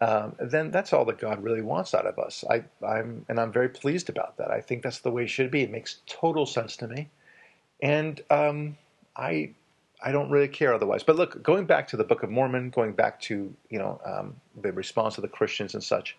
um, 0.00 0.34
then 0.38 0.70
that's 0.70 0.92
all 0.92 1.06
that 1.06 1.18
God 1.18 1.42
really 1.42 1.62
wants 1.62 1.94
out 1.94 2.06
of 2.06 2.18
us. 2.18 2.44
I, 2.50 2.64
I'm 2.84 3.24
and 3.28 3.38
I'm 3.40 3.52
very 3.52 3.68
pleased 3.68 4.10
about 4.10 4.36
that. 4.38 4.50
I 4.50 4.60
think 4.60 4.82
that's 4.82 4.98
the 4.98 5.10
way 5.12 5.22
it 5.22 5.30
should 5.30 5.50
be. 5.52 5.62
It 5.62 5.70
makes 5.70 6.00
total 6.06 6.44
sense 6.44 6.76
to 6.78 6.88
me, 6.88 7.08
and 7.80 8.20
um, 8.30 8.76
I 9.16 9.52
I 10.02 10.12
don't 10.12 10.28
really 10.28 10.48
care 10.48 10.74
otherwise. 10.74 11.02
But 11.02 11.16
look, 11.16 11.42
going 11.42 11.64
back 11.64 11.88
to 11.88 11.96
the 11.96 12.04
Book 12.04 12.24
of 12.24 12.30
Mormon, 12.30 12.70
going 12.70 12.92
back 12.92 13.20
to 13.22 13.54
you 13.70 13.78
know 13.78 14.00
um, 14.04 14.36
the 14.60 14.72
response 14.72 15.16
of 15.18 15.22
the 15.22 15.28
Christians 15.28 15.72
and 15.74 15.84
such. 15.84 16.16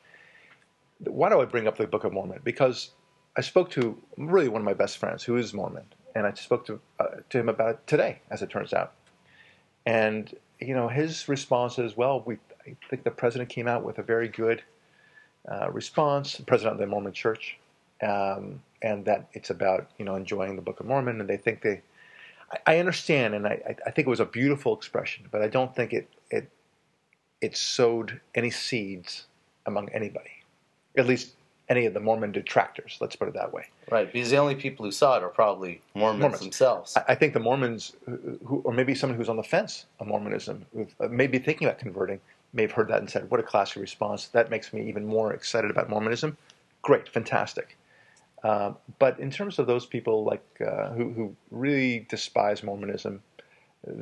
Why 1.00 1.30
do 1.30 1.42
I 1.42 1.46
bring 1.46 1.68
up 1.68 1.78
the 1.78 1.88
Book 1.88 2.04
of 2.04 2.14
Mormon? 2.14 2.40
Because 2.44 2.92
I 3.36 3.42
spoke 3.42 3.70
to 3.72 3.98
really 4.18 4.48
one 4.50 4.62
of 4.62 4.66
my 4.66 4.74
best 4.74 4.98
friends 4.98 5.24
who 5.24 5.38
is 5.38 5.54
Mormon, 5.54 5.86
and 6.16 6.26
I 6.26 6.34
spoke 6.34 6.66
to 6.68 6.80
uh, 7.00 7.22
to 7.30 7.40
him 7.40 7.50
about 7.50 7.70
it 7.70 7.88
today, 7.88 8.22
as 8.32 8.42
it 8.42 8.50
turns 8.50 8.74
out. 8.74 8.94
And 9.86 10.34
you 10.60 10.74
know, 10.74 10.88
his 10.88 11.28
response 11.30 11.78
is, 11.78 11.96
well, 11.96 12.24
we 12.26 12.38
I 12.66 12.76
think 12.90 13.04
the 13.04 13.12
president 13.12 13.50
came 13.50 13.68
out 13.68 13.84
with 13.84 14.00
a 14.00 14.04
very 14.04 14.28
good 14.28 14.64
uh, 15.50 15.70
response, 15.72 16.36
the 16.36 16.44
president 16.44 16.74
of 16.74 16.80
the 16.80 16.88
Mormon 16.88 17.14
Church, 17.14 17.58
um, 18.02 18.62
and 18.82 19.06
that 19.06 19.28
it's 19.34 19.50
about 19.50 19.90
you 19.98 20.06
know 20.06 20.16
enjoying 20.16 20.56
the 20.56 20.62
Book 20.62 20.80
of 20.80 20.86
Mormon, 20.86 21.22
and 21.22 21.30
they 21.30 21.38
think 21.38 21.62
they. 21.62 21.82
I, 22.66 22.80
understand, 22.80 23.36
and 23.36 23.46
I, 23.46 23.76
I 23.86 23.92
think 23.92 24.08
it 24.08 24.10
was 24.10 24.22
a 24.22 24.26
beautiful 24.26 24.74
expression, 24.74 25.28
but 25.32 25.42
I 25.42 25.50
don't 25.50 25.76
think 25.76 25.94
it 25.94 26.10
it 26.32 26.50
it 27.42 27.56
sowed 27.58 28.22
any 28.36 28.50
seeds 28.50 29.28
among 29.66 29.90
anybody, 29.90 30.37
at 30.96 31.08
least 31.08 31.34
any 31.70 31.86
of 31.86 31.94
the 31.94 32.00
Mormon 32.00 32.32
detractors. 32.32 32.98
Let's 33.02 33.16
put 33.16 33.28
it 33.28 33.34
that 33.34 33.52
way. 33.52 33.66
Right, 33.92 34.12
because 34.12 34.30
the 34.30 34.38
only 34.38 34.56
people 34.56 34.86
who 34.86 34.92
saw 34.92 35.18
it 35.18 35.24
are 35.24 35.30
probably 35.30 35.82
Mormons, 35.94 36.22
Mormons. 36.22 36.42
themselves. 36.42 36.98
I, 37.08 37.16
think 37.16 37.34
the 37.34 37.40
Mormons, 37.40 37.94
who, 38.06 38.40
who, 38.46 38.62
or 38.64 38.74
maybe 38.74 38.96
someone 38.96 39.18
who's 39.18 39.30
on 39.30 39.36
the 39.36 39.44
fence 39.44 39.86
of 40.00 40.08
Mormonism, 40.08 40.66
who 40.74 40.88
uh, 41.00 41.08
may 41.08 41.28
be 41.28 41.40
thinking 41.40 41.68
about 41.68 41.80
converting, 41.80 42.22
may 42.54 42.62
have 42.62 42.72
heard 42.72 42.88
that 42.88 43.00
and 43.00 43.10
said, 43.10 43.30
"What 43.30 43.40
a 43.40 43.44
classy 43.44 43.80
response! 43.80 44.28
That 44.28 44.50
makes 44.50 44.72
me 44.72 44.88
even 44.88 45.06
more 45.06 45.34
excited 45.34 45.70
about 45.70 45.90
Mormonism." 45.90 46.38
Great, 46.82 47.10
fantastic. 47.10 47.78
Um, 48.44 48.78
but 49.00 49.20
in 49.20 49.30
terms 49.30 49.60
of 49.60 49.68
those 49.68 49.86
people 49.86 50.24
like 50.24 50.46
uh, 50.66 50.90
who, 50.92 51.12
who 51.12 51.36
really 51.52 52.06
despise 52.10 52.64
Mormonism, 52.64 53.22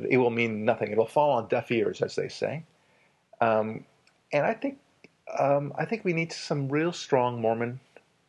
it 0.08 0.18
will 0.18 0.30
mean 0.30 0.64
nothing. 0.64 0.92
It 0.92 0.98
will 0.98 1.06
fall 1.06 1.32
on 1.32 1.48
deaf 1.48 1.70
ears, 1.72 2.02
as 2.02 2.14
they 2.14 2.28
say. 2.28 2.62
Um, 3.40 3.84
and 4.32 4.46
I 4.46 4.54
think 4.54 4.78
um, 5.38 5.72
I 5.76 5.84
think 5.84 6.04
we 6.04 6.12
need 6.12 6.32
some 6.32 6.68
real 6.68 6.92
strong 6.92 7.40
Mormon 7.40 7.80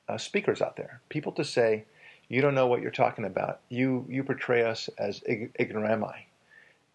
uh, 0.09 0.17
speakers 0.17 0.61
out 0.61 0.75
there, 0.75 1.01
people 1.09 1.31
to 1.33 1.43
say, 1.43 1.85
"You 2.27 2.41
don't 2.41 2.55
know 2.55 2.67
what 2.67 2.81
you're 2.81 2.91
talking 2.91 3.25
about. 3.25 3.59
You 3.69 4.05
you 4.09 4.23
portray 4.23 4.63
us 4.63 4.89
as 4.97 5.21
ig- 5.25 5.53
ignorami. 5.57 6.23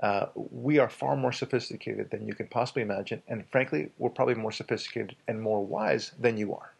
Uh, 0.01 0.27
we 0.35 0.79
are 0.79 0.89
far 0.89 1.17
more 1.17 1.31
sophisticated 1.33 2.11
than 2.11 2.27
you 2.27 2.35
can 2.35 2.49
possibly 2.49 2.83
imagine, 2.83 3.23
and 3.29 3.47
frankly, 3.51 3.91
we're 3.99 4.11
probably 4.11 4.35
more 4.35 4.51
sophisticated 4.51 5.15
and 5.29 5.41
more 5.41 5.65
wise 5.65 6.11
than 6.19 6.37
you 6.37 6.55
are. 6.55 6.73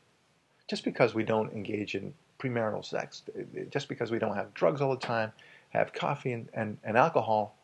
Just 0.67 0.85
because 0.85 1.15
we 1.15 1.23
don't 1.23 1.53
engage 1.53 1.95
in 1.95 2.15
premarital 2.41 2.85
sex, 2.85 3.23
just 3.71 3.89
because 3.89 4.11
we 4.11 4.19
don't 4.19 4.35
have 4.35 4.53
drugs 4.55 4.81
all 4.81 4.91
the 4.91 5.01
time, 5.01 5.33
have 5.71 5.93
coffee 5.93 6.33
and, 6.33 6.49
and, 6.53 6.79
and 6.83 6.97
alcohol 6.97 7.55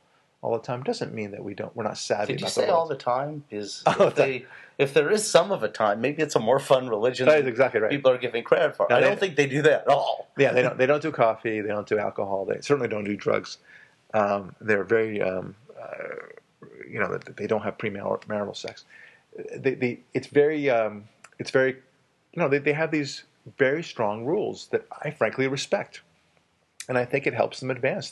all 0.41 0.53
the 0.53 0.63
time, 0.65 0.83
doesn't 0.83 1.13
mean 1.13 1.33
that 1.33 1.43
we 1.43 1.55
don't 1.55 1.75
we're 1.75 1.85
not 1.85 1.99
savvy. 1.99 2.35
Did 2.35 2.43
you 2.43 2.49
say 2.49 2.67
the 2.67 2.75
all 2.75 2.87
the 2.87 2.97
time? 2.97 3.45
Is 3.51 3.83
All 3.87 4.03
if, 4.09 4.15
the 4.15 4.23
they, 4.23 4.47
if 4.79 4.95
there 4.95 5.11
is 5.11 5.29
some 5.29 5.51
of 5.51 5.63
a 5.63 5.69
time, 5.69 6.01
maybe 6.01 6.23
it's 6.23 6.37
a 6.37 6.41
more 6.41 6.59
fun 6.61 6.89
religion 6.89 7.27
That 7.27 7.41
is 7.41 7.47
exactly 7.47 7.81
right. 7.81 7.91
people 7.91 8.11
are 8.13 8.19
giving 8.19 8.45
credit 8.45 8.77
for. 8.77 8.87
No, 8.89 8.97
I 8.97 9.01
they- 9.01 9.07
don't 9.09 9.19
think 9.19 9.37
they 9.37 9.47
do 9.47 9.63
that 9.63 9.83
at 9.83 9.89
all. 9.89 10.29
yeah, 10.39 10.53
they 10.53 10.63
don't. 10.67 10.79
They 10.79 10.87
don't 10.87 11.03
do 11.03 11.11
coffee. 11.11 11.61
They 11.61 11.69
don't 11.69 11.87
do 11.89 11.99
alcohol. 11.99 12.45
They 12.45 12.61
certainly 12.61 12.89
don't 12.89 13.05
do 13.05 13.17
drugs. 13.17 13.59
Um, 14.15 14.55
they're 14.61 14.85
very, 14.85 15.21
um, 15.21 15.55
uh, 15.79 15.87
you 16.89 16.99
know, 16.99 17.19
they 17.37 17.47
don't 17.47 17.63
have 17.63 17.77
premarital 17.77 18.57
sex. 18.57 18.85
They, 19.55 19.75
they, 19.75 20.01
it's 20.15 20.29
very, 20.29 20.71
um, 20.71 21.05
it's 21.39 21.51
very, 21.51 21.73
you 22.33 22.43
know, 22.43 22.49
they, 22.49 22.57
they 22.59 22.73
have 22.73 22.91
these 22.91 23.25
very 23.59 23.83
strong 23.83 24.25
rules 24.25 24.69
that 24.69 24.87
I 25.03 25.11
frankly 25.11 25.47
respect, 25.47 26.01
and 26.89 26.97
I 26.97 27.05
think 27.05 27.27
it 27.27 27.35
helps 27.35 27.61
them 27.61 27.71
advance. 27.71 28.09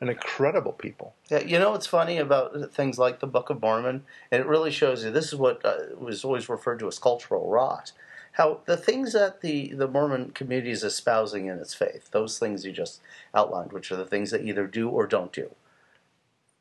An 0.00 0.08
incredible 0.08 0.72
people. 0.72 1.14
Yeah, 1.30 1.40
you 1.40 1.58
know 1.58 1.70
what's 1.70 1.86
funny 1.86 2.18
about 2.18 2.72
things 2.72 2.98
like 2.98 3.20
the 3.20 3.26
Book 3.26 3.50
of 3.50 3.62
Mormon, 3.62 4.04
and 4.30 4.40
it 4.40 4.46
really 4.46 4.70
shows 4.70 5.04
you 5.04 5.10
this 5.10 5.32
is 5.32 5.36
what 5.36 5.64
uh, 5.64 5.76
was 5.98 6.24
always 6.24 6.48
referred 6.48 6.78
to 6.80 6.88
as 6.88 6.98
cultural 6.98 7.48
rot. 7.48 7.92
How 8.32 8.60
the 8.66 8.76
things 8.76 9.14
that 9.14 9.40
the, 9.40 9.72
the 9.72 9.88
Mormon 9.88 10.30
community 10.32 10.70
is 10.70 10.84
espousing 10.84 11.46
in 11.46 11.58
its 11.58 11.72
faith, 11.72 12.10
those 12.10 12.38
things 12.38 12.66
you 12.66 12.72
just 12.72 13.00
outlined, 13.34 13.72
which 13.72 13.90
are 13.90 13.96
the 13.96 14.04
things 14.04 14.30
that 14.30 14.44
either 14.44 14.66
do 14.66 14.90
or 14.90 15.06
don't 15.06 15.32
do, 15.32 15.54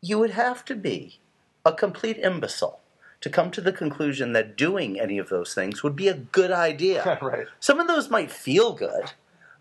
you 0.02 0.18
would 0.18 0.32
have 0.32 0.64
to 0.66 0.76
be 0.76 1.20
a 1.66 1.74
complete 1.74 2.18
imbecile 2.18 2.80
to 3.20 3.30
come 3.30 3.52
to 3.52 3.60
the 3.60 3.74
conclusion 3.74 4.34
that 4.34 4.56
doing 4.56 5.00
any 5.00 5.18
of 5.18 5.30
those 5.30 5.54
things 5.54 5.84
would 5.84 5.96
be 5.96 6.08
a 6.08 6.14
good 6.14 6.52
idea. 6.52 7.18
right. 7.22 7.48
Some 7.60 7.80
of 7.80 7.88
those 7.88 8.10
might 8.10 8.32
feel 8.32 8.72
good, 8.74 9.12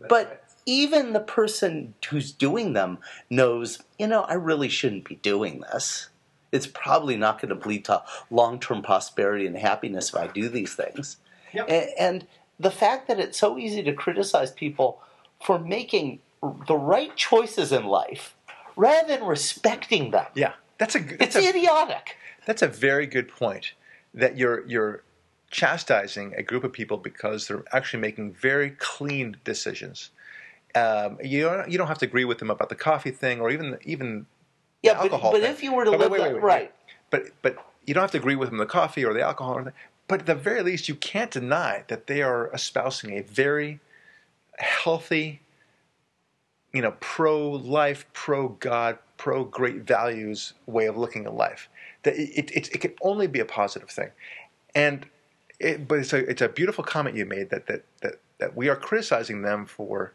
but 0.09 0.44
even 0.67 1.13
the 1.13 1.21
person 1.21 1.95
who's 2.09 2.33
doing 2.33 2.73
them 2.73 2.99
knows, 3.29 3.83
you 3.99 4.07
know, 4.07 4.23
I 4.23 4.35
really 4.35 4.69
shouldn't 4.69 5.05
be 5.05 5.17
doing 5.17 5.61
this. 5.61 6.09
It's 6.53 6.67
probably 6.67 7.17
not 7.17 7.41
going 7.41 7.59
to 7.59 7.69
lead 7.69 7.85
to 7.87 8.03
long 8.31 8.61
term 8.61 8.83
prosperity 8.83 9.47
and 9.47 9.57
happiness 9.57 10.11
if 10.11 10.17
I 10.17 10.29
do 10.29 10.49
these 10.49 10.75
things. 10.75 11.17
Yep. 11.53 11.67
And, 11.69 11.91
and 11.99 12.27
the 12.59 12.71
fact 12.71 13.09
that 13.09 13.19
it's 13.19 13.39
so 13.39 13.59
easy 13.59 13.83
to 13.83 13.93
criticize 13.93 14.53
people 14.53 15.01
for 15.45 15.59
making 15.59 16.21
the 16.67 16.77
right 16.77 17.15
choices 17.17 17.73
in 17.73 17.85
life 17.87 18.35
rather 18.77 19.09
than 19.09 19.25
respecting 19.25 20.11
them. 20.11 20.27
Yeah, 20.35 20.53
that's 20.79 20.95
a 20.95 21.01
that's 21.01 21.37
It's 21.37 21.37
a, 21.37 21.49
idiotic. 21.49 22.17
that's 22.47 22.63
a 22.63 22.69
very 22.69 23.07
good 23.07 23.29
point. 23.29 23.73
That 24.13 24.37
you're 24.37 24.65
you're 24.67 25.03
chastising 25.51 26.35
a 26.37 26.43
group 26.43 26.65
of 26.65 26.73
people 26.73 26.97
because 26.97 27.49
they're 27.49 27.65
actually 27.73 28.01
making 28.01 28.33
very 28.35 28.71
clean 28.71 29.37
decisions. 29.45 30.11
Um, 30.75 31.19
you 31.23 31.43
don't 31.43 31.71
you 31.71 31.79
don't 31.79 31.87
have 31.87 31.99
to 31.99 32.07
agree 32.07 32.25
with 32.25 32.39
them 32.39 32.51
about 32.51 32.69
the 32.69 32.75
coffee 32.75 33.13
thing 33.13 33.41
or 33.41 33.51
even 33.51 33.79
even 33.85 34.27
the 34.83 34.89
Yeah, 34.91 34.95
but, 34.95 35.03
alcohol 35.05 35.33
but 35.33 35.43
if 35.43 35.63
you 35.63 35.73
were 35.73 35.85
to 35.85 35.93
But 35.93 36.01
live 36.01 36.11
wait, 36.11 36.23
wait, 36.23 36.35
wait, 36.35 36.43
right, 36.43 36.75
But 37.11 37.27
but 37.43 37.57
you 37.87 37.95
don't 37.95 38.03
have 38.03 38.11
to 38.13 38.19
agree 38.19 38.35
with 38.35 38.51
them 38.51 38.59
the 38.59 38.67
coffee 38.67 39.05
or 39.05 39.13
the 39.13 39.23
alcohol. 39.23 39.55
Or 39.55 39.65
the, 39.65 39.73
but 40.09 40.21
at 40.21 40.27
the 40.27 40.35
very 40.35 40.63
least, 40.63 40.89
you 40.89 40.95
can't 40.95 41.31
deny 41.31 41.85
that 41.89 42.07
they 42.07 42.23
are 42.23 42.51
espousing 42.53 43.17
a 43.17 43.23
very 43.23 43.81
healthy, 44.59 45.41
you 46.73 46.83
know, 46.83 46.95
pro-life, 47.01 48.05
pro-God, 48.13 48.99
pro-great 49.17 49.83
values 49.83 50.55
way 50.67 50.87
of 50.87 50.97
looking 50.97 51.25
at 51.25 51.35
life. 51.35 51.69
That 52.03 52.17
it, 52.17 52.31
it, 52.37 52.51
it, 52.51 52.75
it 52.75 52.79
can 52.81 52.95
only 53.01 53.27
be 53.27 53.41
a 53.41 53.45
positive 53.45 53.91
thing, 53.91 54.11
and 54.75 55.07
it, 55.59 55.89
but 55.89 56.01
it's 56.01 56.13
a 56.13 56.19
it's 56.19 56.43
a 56.43 56.49
beautiful 56.49 56.85
comment 56.85 57.17
you 57.17 57.25
made 57.25 57.51
that 57.51 57.67
that 57.69 57.85
that 58.03 58.15
that 58.39 58.57
we 58.57 58.69
are 58.69 58.77
criticizing 58.77 59.43
them 59.43 59.65
for 59.67 60.13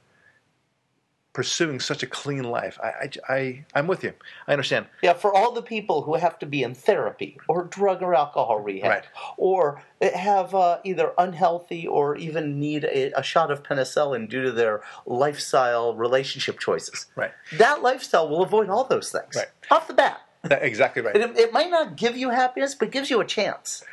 pursuing 1.34 1.80
such 1.80 2.02
a 2.04 2.08
clean 2.08 2.44
life. 2.44 2.80
I, 2.84 2.88
I, 2.88 3.10
I 3.34 3.66
I'm 3.76 3.88
with 3.88 4.04
you. 4.04 4.14
I 4.48 4.52
understand. 4.54 4.88
Yeah, 5.04 5.14
for 5.14 5.34
all 5.34 5.52
the 5.54 5.62
people 5.62 6.02
who 6.02 6.16
have 6.16 6.40
to 6.40 6.46
be 6.46 6.64
in 6.64 6.74
therapy 6.74 7.38
or 7.48 7.66
drug 7.66 8.02
or 8.02 8.16
alcohol 8.16 8.60
rehab, 8.60 8.90
Right. 8.90 9.04
or 9.38 9.82
have 10.02 10.56
uh, 10.56 10.80
either 10.84 11.14
unhealthy 11.18 11.86
or 11.88 12.16
even 12.18 12.60
need 12.60 12.84
a, 12.84 13.12
a 13.18 13.24
shot 13.24 13.52
of 13.52 13.62
penicillin 13.64 14.28
due 14.30 14.42
to 14.44 14.52
their 14.52 14.82
lifestyle 15.06 15.94
relationship 15.96 16.60
choices. 16.60 17.06
Right. 17.16 17.32
That 17.58 17.82
lifestyle 17.84 18.28
will 18.28 18.42
avoid 18.42 18.70
all 18.70 18.86
those 18.86 19.12
things 19.12 19.36
Right. 19.36 19.48
off 19.70 19.88
the 19.88 19.94
bat. 19.94 20.22
That- 20.44 20.64
exactly 20.64 21.02
right. 21.02 21.16
It, 21.16 21.38
it 21.38 21.54
might 21.54 21.70
not 21.70 21.96
give 21.96 22.18
you 22.18 22.30
happiness, 22.30 22.74
but 22.74 22.88
it 22.88 22.92
gives 22.92 23.10
you 23.10 23.20
a 23.22 23.26
chance. 23.26 23.84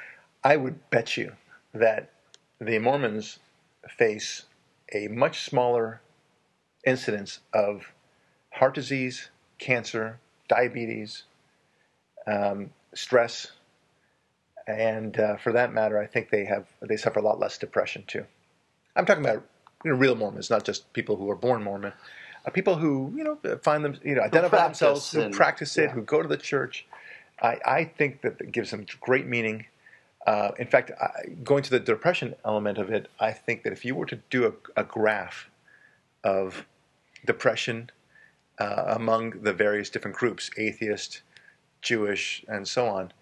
I 0.43 0.57
would 0.57 0.89
bet 0.91 1.17
you 1.17 1.33
that 1.75 2.11
the 2.61 2.79
Mormons 2.79 3.41
face 3.89 4.45
a 4.95 5.09
much 5.09 5.41
smaller 5.43 6.01
incidence 6.87 7.41
of 7.53 7.93
heart 8.53 8.75
disease, 8.75 9.31
cancer, 9.59 10.19
diabetes, 10.49 11.25
um, 12.27 12.71
stress, 12.95 13.53
and 14.67 15.19
uh, 15.19 15.37
for 15.37 15.53
that 15.53 15.73
matter, 15.73 15.99
I 15.99 16.07
think 16.07 16.31
they 16.31 16.45
have 16.47 16.67
they 16.81 16.97
suffer 16.97 17.21
a 17.21 17.23
lot 17.23 17.39
less 17.39 17.59
depression 17.59 18.05
too. 18.07 18.25
I'm 18.97 19.05
talking 19.05 19.25
about 19.25 19.45
you 19.85 19.93
know, 19.93 19.97
real 19.97 20.15
Mormons, 20.15 20.51
not 20.51 20.65
just 20.65 20.93
people 20.93 21.17
who 21.17 21.31
are 21.31 21.37
born 21.37 21.63
Mormon. 21.63 21.93
Uh, 22.45 22.51
people 22.51 22.77
who 22.77 23.13
you 23.15 23.25
know 23.25 23.39
find 23.63 23.85
them, 23.85 23.99
you 24.05 24.15
know, 24.15 24.23
identify 24.23 24.57
practice 24.57 24.79
themselves, 24.79 25.13
who 25.13 25.31
practice 25.31 25.77
it, 25.79 25.83
yeah. 25.83 25.91
who 25.91 26.03
go 26.03 26.23
to 26.23 26.29
the 26.29 26.37
church. 26.37 26.87
I, 27.41 27.59
I 27.67 27.85
think 27.85 28.23
that 28.23 28.41
it 28.41 28.53
gives 28.53 28.71
them 28.71 28.87
great 29.01 29.27
meaning. 29.27 29.67
Uh, 30.27 30.53
in 30.59 30.67
fact, 30.67 30.91
I, 31.01 31.29
going 31.45 31.63
to 31.63 31.71
the 31.71 31.79
depression 31.79 32.35
element 32.45 32.79
of 32.79 32.91
it, 32.91 33.09
I 33.21 33.33
think 33.33 33.63
that 33.63 33.73
if 33.73 33.85
you 33.85 33.95
were 33.95 34.07
to 34.07 34.17
do 34.31 34.47
a, 34.47 34.81
a 34.81 34.85
graph 34.85 35.51
of 36.25 36.67
depression 37.25 37.91
uh, 38.59 38.85
among 38.89 39.43
the 39.43 39.53
various 39.53 39.91
different 39.91 40.17
groups, 40.17 40.51
atheist, 40.57 41.23
Jewish, 41.83 42.45
and 42.49 42.67
so 42.67 42.87
on. 42.87 43.13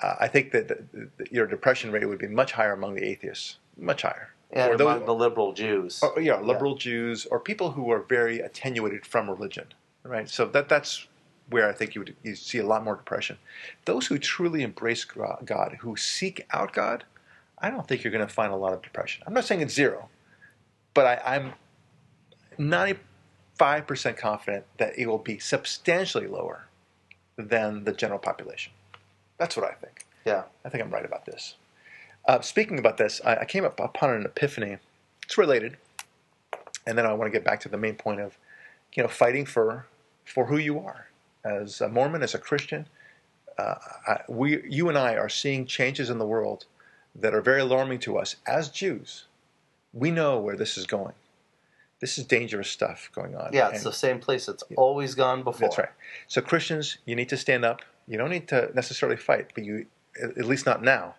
Uh, 0.00 0.14
I 0.20 0.28
think 0.28 0.52
that 0.52 0.68
the, 0.68 0.84
the, 0.92 1.26
your 1.30 1.46
depression 1.46 1.90
rate 1.90 2.06
would 2.08 2.18
be 2.18 2.28
much 2.28 2.52
higher 2.52 2.72
among 2.72 2.94
the 2.94 3.04
atheists, 3.04 3.58
much 3.76 4.02
higher. 4.02 4.30
And 4.50 4.72
or 4.72 4.76
those, 4.76 4.86
among 4.86 5.06
the 5.06 5.14
liberal 5.14 5.52
Jews. 5.52 6.00
Oh, 6.02 6.12
or, 6.16 6.22
yeah, 6.22 6.40
liberal 6.40 6.72
yeah. 6.72 6.78
Jews 6.78 7.26
or 7.26 7.40
people 7.40 7.72
who 7.72 7.90
are 7.90 8.00
very 8.00 8.38
attenuated 8.38 9.04
from 9.04 9.28
religion, 9.28 9.66
right? 10.04 10.28
So 10.28 10.46
that 10.46 10.68
that's 10.68 11.06
where 11.50 11.68
I 11.68 11.72
think 11.72 11.94
you 11.94 12.02
would 12.02 12.16
you 12.22 12.34
see 12.34 12.58
a 12.58 12.66
lot 12.66 12.84
more 12.84 12.96
depression. 12.96 13.38
Those 13.84 14.06
who 14.06 14.18
truly 14.18 14.62
embrace 14.62 15.04
God, 15.04 15.78
who 15.80 15.96
seek 15.96 16.46
out 16.52 16.72
God, 16.72 17.04
I 17.58 17.70
don't 17.70 17.86
think 17.86 18.04
you're 18.04 18.12
going 18.12 18.26
to 18.26 18.32
find 18.32 18.52
a 18.52 18.56
lot 18.56 18.72
of 18.72 18.82
depression. 18.82 19.22
I'm 19.26 19.34
not 19.34 19.44
saying 19.44 19.60
it's 19.60 19.74
zero, 19.74 20.08
but 20.94 21.20
I, 21.24 21.36
am 21.36 21.52
90 22.56 22.98
5% 23.58 24.16
confident 24.16 24.64
that 24.78 24.98
it 24.98 25.06
will 25.06 25.18
be 25.18 25.38
substantially 25.38 26.26
lower 26.26 26.66
than 27.36 27.84
the 27.84 27.92
general 27.92 28.18
population. 28.18 28.72
That's 29.38 29.56
what 29.56 29.66
I 29.66 29.74
think. 29.74 30.06
Yeah. 30.24 30.44
I 30.64 30.68
think 30.68 30.82
I'm 30.82 30.90
right 30.90 31.04
about 31.04 31.26
this. 31.26 31.56
Uh, 32.26 32.40
speaking 32.40 32.78
about 32.78 32.98
this, 32.98 33.20
I, 33.24 33.36
I 33.36 33.44
came 33.44 33.64
up 33.64 33.80
upon 33.80 34.10
an 34.10 34.24
epiphany. 34.24 34.78
It's 35.22 35.38
related. 35.38 35.76
And 36.86 36.96
then 36.96 37.06
I 37.06 37.12
want 37.12 37.32
to 37.32 37.36
get 37.36 37.44
back 37.44 37.60
to 37.60 37.68
the 37.68 37.78
main 37.78 37.94
point 37.94 38.20
of, 38.20 38.36
you 38.92 39.02
know, 39.02 39.08
fighting 39.08 39.46
for, 39.46 39.86
for 40.24 40.46
who 40.46 40.56
you 40.56 40.78
are. 40.80 41.08
As 41.44 41.80
a 41.80 41.88
Mormon, 41.88 42.22
as 42.22 42.34
a 42.34 42.38
Christian, 42.38 42.86
uh, 43.58 43.74
I, 44.06 44.20
we, 44.28 44.62
you 44.68 44.88
and 44.88 44.98
I 44.98 45.16
are 45.16 45.28
seeing 45.28 45.66
changes 45.66 46.10
in 46.10 46.18
the 46.18 46.26
world 46.26 46.66
that 47.14 47.34
are 47.34 47.40
very 47.40 47.60
alarming 47.60 48.00
to 48.00 48.18
us 48.18 48.36
as 48.46 48.68
Jews. 48.68 49.24
We 49.92 50.10
know 50.10 50.38
where 50.38 50.56
this 50.56 50.76
is 50.76 50.86
going. 50.86 51.14
This 52.00 52.16
is 52.18 52.24
dangerous 52.26 52.70
stuff 52.70 53.10
going 53.12 53.34
on. 53.34 53.50
Yeah, 53.52 53.68
it's 53.68 53.78
And- 53.78 53.86
the 53.86 53.92
same 53.92 54.20
place 54.20 54.48
it's 54.48 54.62
always 54.76 55.14
gone 55.14 55.42
before. 55.42 55.68
that's 55.68 55.78
right. 55.78 55.88
So 56.28 56.40
Christians, 56.40 56.98
you 57.04 57.16
need 57.16 57.28
to 57.30 57.36
stand 57.36 57.64
up. 57.64 57.80
You 58.06 58.16
don't 58.18 58.30
need 58.30 58.48
to 58.48 58.70
necessarily 58.74 59.16
fight, 59.16 59.50
but 59.54 59.64
you, 59.64 59.86
at 60.20 60.44
least 60.44 60.64
not 60.64 60.82
now, 60.82 61.16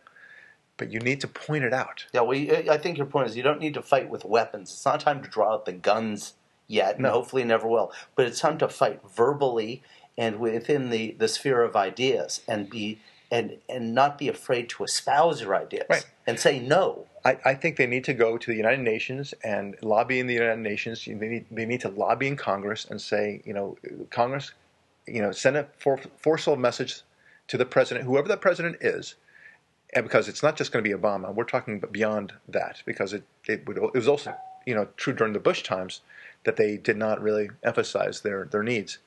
but 0.77 0.91
you 0.91 0.99
need 0.99 1.19
to 1.21 1.27
point 1.27 1.63
it 1.65 1.73
out. 1.73 2.05
Yeah, 2.13 2.21
well, 2.21 2.37
I 2.71 2.77
think 2.77 2.97
your 2.97 3.05
point 3.07 3.27
is 3.29 3.35
you 3.37 3.43
don't 3.43 3.59
need 3.59 3.73
to 3.75 3.81
fight 3.81 4.09
with 4.09 4.23
weapons. 4.25 4.71
It's 4.71 4.85
not 4.85 5.01
time 5.01 5.21
to 5.21 5.29
draw 5.29 5.53
out 5.53 5.65
the 5.65 5.73
guns 5.73 6.33
yet, 6.67 6.95
and 6.95 7.03
No. 7.03 7.11
hopefully 7.11 7.43
never 7.43 7.67
will. 7.67 7.91
But 8.15 8.25
it's 8.27 8.39
time 8.39 8.57
to 8.59 8.69
fight 8.69 9.01
verbally 9.15 9.83
and 10.17 10.39
within 10.39 10.89
the, 10.89 11.11
the 11.19 11.27
sphere 11.27 11.61
of 11.61 11.75
ideas, 11.75 12.41
and 12.47 12.69
be 12.69 12.99
and 13.31 13.57
and 13.67 13.93
not 13.93 14.17
be 14.17 14.27
afraid 14.27 14.69
to 14.69 14.83
espouse 14.83 15.41
your 15.41 15.55
ideas 15.55 15.85
Right. 15.89 16.05
and 16.25 16.39
say 16.39 16.59
no. 16.59 17.05
I, 17.25 17.37
I 17.45 17.53
think 17.53 17.75
they 17.75 17.85
need 17.87 18.05
to 18.05 18.13
go 18.13 18.37
to 18.37 18.51
the 18.51 18.55
United 18.57 18.79
Nations 18.81 19.33
and 19.43 19.75
lobby 19.81 20.19
in 20.19 20.27
the 20.27 20.33
United 20.35 20.59
Nations. 20.61 21.03
They 21.05 21.13
need, 21.13 21.45
they 21.51 21.65
need 21.65 21.81
to 21.81 21.89
lobby 21.89 22.27
in 22.27 22.37
Congress 22.37 22.85
and 22.89 22.99
say, 23.01 23.41
you 23.45 23.53
know, 23.53 23.77
Congress, 24.09 24.53
you 25.05 25.21
know, 25.21 25.31
send 25.33 25.57
a 25.57 25.67
for, 25.77 25.99
forceful 26.17 26.55
message 26.55 27.01
to 27.49 27.57
the 27.57 27.65
president, 27.65 28.05
whoever 28.05 28.27
that 28.29 28.39
president 28.41 28.77
is, 28.79 29.15
and 29.93 30.05
because 30.05 30.29
it's 30.29 30.41
not 30.41 30.55
just 30.55 30.71
going 30.71 30.83
to 30.83 30.89
be 30.89 30.95
Obama. 30.95 31.33
We're 31.33 31.43
talking 31.43 31.83
beyond 31.91 32.33
that 32.47 32.81
because 32.85 33.11
it, 33.11 33.23
it 33.47 33.67
would 33.67 33.77
it 33.77 33.93
was 33.93 34.07
also 34.07 34.33
you 34.65 34.73
know 34.75 34.87
true 34.97 35.13
during 35.13 35.33
the 35.33 35.39
Bush 35.39 35.63
times 35.63 36.01
that 36.45 36.55
they 36.55 36.77
did 36.77 36.95
not 36.95 37.21
really 37.21 37.49
emphasize 37.63 38.21
their 38.21 38.45
their 38.45 38.63
needs. 38.63 38.99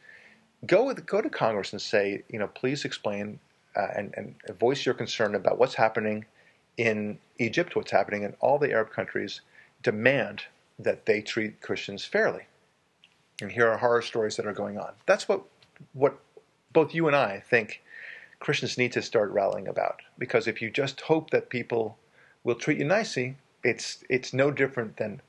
Go 0.66 0.85
with, 0.85 1.06
go 1.06 1.20
to 1.20 1.30
Congress 1.30 1.72
and 1.72 1.80
say, 1.80 2.22
you 2.28 2.38
know, 2.38 2.46
please 2.46 2.85
explain 2.85 3.40
uh, 3.76 3.88
and 3.96 4.14
and 4.16 4.35
voice 4.58 4.85
your 4.85 4.94
concern 4.94 5.35
about 5.35 5.58
what's 5.58 5.74
happening 5.74 6.24
in 6.76 7.18
Egypt, 7.38 7.76
what's 7.76 7.90
happening 7.90 8.22
in 8.22 8.35
all 8.40 8.58
the 8.58 8.72
Arab 8.72 8.90
countries. 8.90 9.40
Demand 9.82 10.44
that 10.78 11.06
they 11.06 11.20
treat 11.20 11.61
Christians 11.61 12.04
fairly. 12.04 12.46
And 13.40 13.50
here 13.50 13.68
are 13.68 13.78
horror 13.78 14.02
stories 14.02 14.37
that 14.37 14.46
are 14.46 14.52
going 14.52 14.78
on. 14.78 14.92
That's 15.06 15.28
what 15.28 15.42
what 15.92 16.18
both 16.72 16.94
you 16.94 17.06
and 17.06 17.16
I 17.16 17.40
think 17.40 17.82
Christians 18.38 18.78
need 18.78 18.92
to 18.92 19.02
start 19.02 19.30
rallying 19.30 19.68
about. 19.68 20.02
Because 20.18 20.46
if 20.46 20.62
you 20.62 20.70
just 20.70 21.02
hope 21.02 21.30
that 21.30 21.48
people 21.50 21.98
will 22.44 22.54
treat 22.54 22.78
you 22.78 22.85
nicely, 22.85 23.37
it's 23.64 24.04
it's 24.08 24.32
no 24.32 24.50
different 24.50 24.96
than 24.96 25.20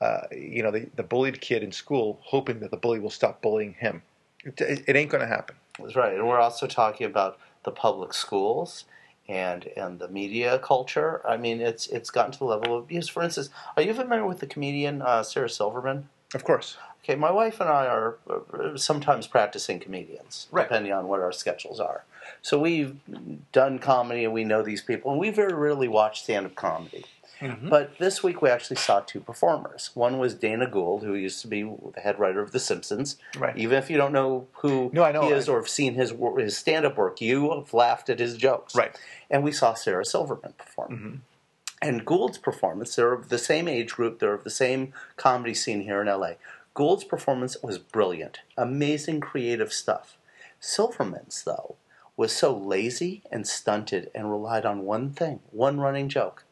uh, 0.00 0.22
you 0.32 0.62
know 0.62 0.70
the, 0.70 0.88
the 0.96 1.02
bullied 1.02 1.40
kid 1.40 1.62
in 1.62 1.72
school 1.72 2.20
hoping 2.22 2.60
that 2.60 2.70
the 2.70 2.76
bully 2.76 3.00
will 3.00 3.10
stop 3.10 3.42
bullying 3.42 3.74
him. 3.74 4.02
It, 4.44 4.60
it, 4.86 4.96
ain't 4.96 5.10
going 5.10 5.20
to 5.20 5.26
happen. 5.26 5.56
That's 5.80 5.96
right. 5.96 6.14
And 6.14 6.26
we're 6.26 6.40
also 6.40 6.66
talking 6.66 7.06
about 7.06 7.38
the 7.68 7.80
public 7.86 8.14
schools 8.14 8.84
and 9.28 9.66
and 9.76 9.98
the 9.98 10.08
media 10.08 10.58
culture. 10.58 11.20
I 11.28 11.36
mean, 11.36 11.60
it's 11.60 11.86
it's 11.88 12.10
gotten 12.10 12.32
to 12.32 12.38
the 12.38 12.44
level 12.46 12.76
of 12.76 12.84
abuse. 12.84 13.08
For 13.08 13.22
instance, 13.22 13.50
are 13.76 13.82
you 13.82 13.92
familiar 13.92 14.26
with 14.26 14.40
the 14.40 14.46
comedian 14.46 15.02
uh, 15.02 15.22
Sarah 15.22 15.50
Silverman? 15.50 16.08
Of 16.34 16.44
course. 16.44 16.76
Okay, 17.02 17.14
my 17.14 17.30
wife 17.30 17.60
and 17.60 17.70
I 17.70 17.86
are 17.86 18.18
uh, 18.28 18.76
sometimes 18.76 19.26
practicing 19.26 19.78
comedians, 19.80 20.46
Right. 20.50 20.64
depending 20.64 20.92
on 20.92 21.08
what 21.08 21.20
our 21.20 21.32
schedules 21.32 21.80
are. 21.80 22.04
So 22.42 22.58
we've 22.58 22.96
done 23.52 23.78
comedy 23.78 24.24
and 24.24 24.32
we 24.34 24.44
know 24.44 24.62
these 24.62 24.82
people, 24.82 25.10
and 25.10 25.20
we 25.20 25.30
very 25.30 25.54
rarely 25.54 25.88
watch 25.88 26.22
stand 26.22 26.44
up 26.46 26.54
comedy. 26.54 27.04
Mm-hmm. 27.40 27.68
But 27.68 27.98
this 27.98 28.22
week 28.22 28.42
we 28.42 28.50
actually 28.50 28.76
saw 28.76 29.00
two 29.00 29.20
performers. 29.20 29.90
One 29.94 30.18
was 30.18 30.34
Dana 30.34 30.66
Gould, 30.68 31.02
who 31.04 31.14
used 31.14 31.40
to 31.42 31.48
be 31.48 31.62
the 31.62 32.00
head 32.00 32.18
writer 32.18 32.40
of 32.40 32.52
The 32.52 32.58
Simpsons. 32.58 33.16
Right. 33.38 33.56
Even 33.56 33.78
if 33.78 33.90
you 33.90 33.96
don't 33.96 34.12
know 34.12 34.48
who 34.54 34.90
No, 34.92 35.04
I 35.04 35.12
know. 35.12 35.22
he 35.22 35.28
is 35.28 35.48
I- 35.48 35.52
or 35.52 35.58
have 35.58 35.68
seen 35.68 35.94
his 35.94 36.12
his 36.36 36.56
stand 36.56 36.84
up 36.84 36.96
work, 36.96 37.20
you 37.20 37.50
have 37.54 37.72
laughed 37.72 38.10
at 38.10 38.18
his 38.18 38.36
jokes. 38.36 38.74
Right. 38.74 38.98
And 39.30 39.42
we 39.44 39.52
saw 39.52 39.74
Sarah 39.74 40.04
Silverman 40.04 40.54
perform. 40.58 40.92
Mm-hmm. 40.92 41.14
And 41.80 42.04
Gould's 42.04 42.38
performance, 42.38 42.96
they're 42.96 43.12
of 43.12 43.28
the 43.28 43.38
same 43.38 43.68
age 43.68 43.92
group, 43.94 44.18
they're 44.18 44.34
of 44.34 44.42
the 44.42 44.50
same 44.50 44.92
comedy 45.16 45.54
scene 45.54 45.82
here 45.82 46.00
in 46.00 46.08
LA. 46.08 46.32
Gould's 46.74 47.04
performance 47.04 47.56
was 47.62 47.78
brilliant, 47.78 48.40
amazing 48.56 49.20
creative 49.20 49.72
stuff. 49.72 50.16
Silverman's, 50.58 51.44
though, 51.44 51.76
was 52.16 52.32
so 52.32 52.56
lazy 52.56 53.22
and 53.30 53.46
stunted 53.46 54.10
and 54.12 54.28
relied 54.28 54.66
on 54.66 54.84
one 54.84 55.10
thing, 55.10 55.38
one 55.52 55.78
running 55.80 56.08
joke 56.08 56.44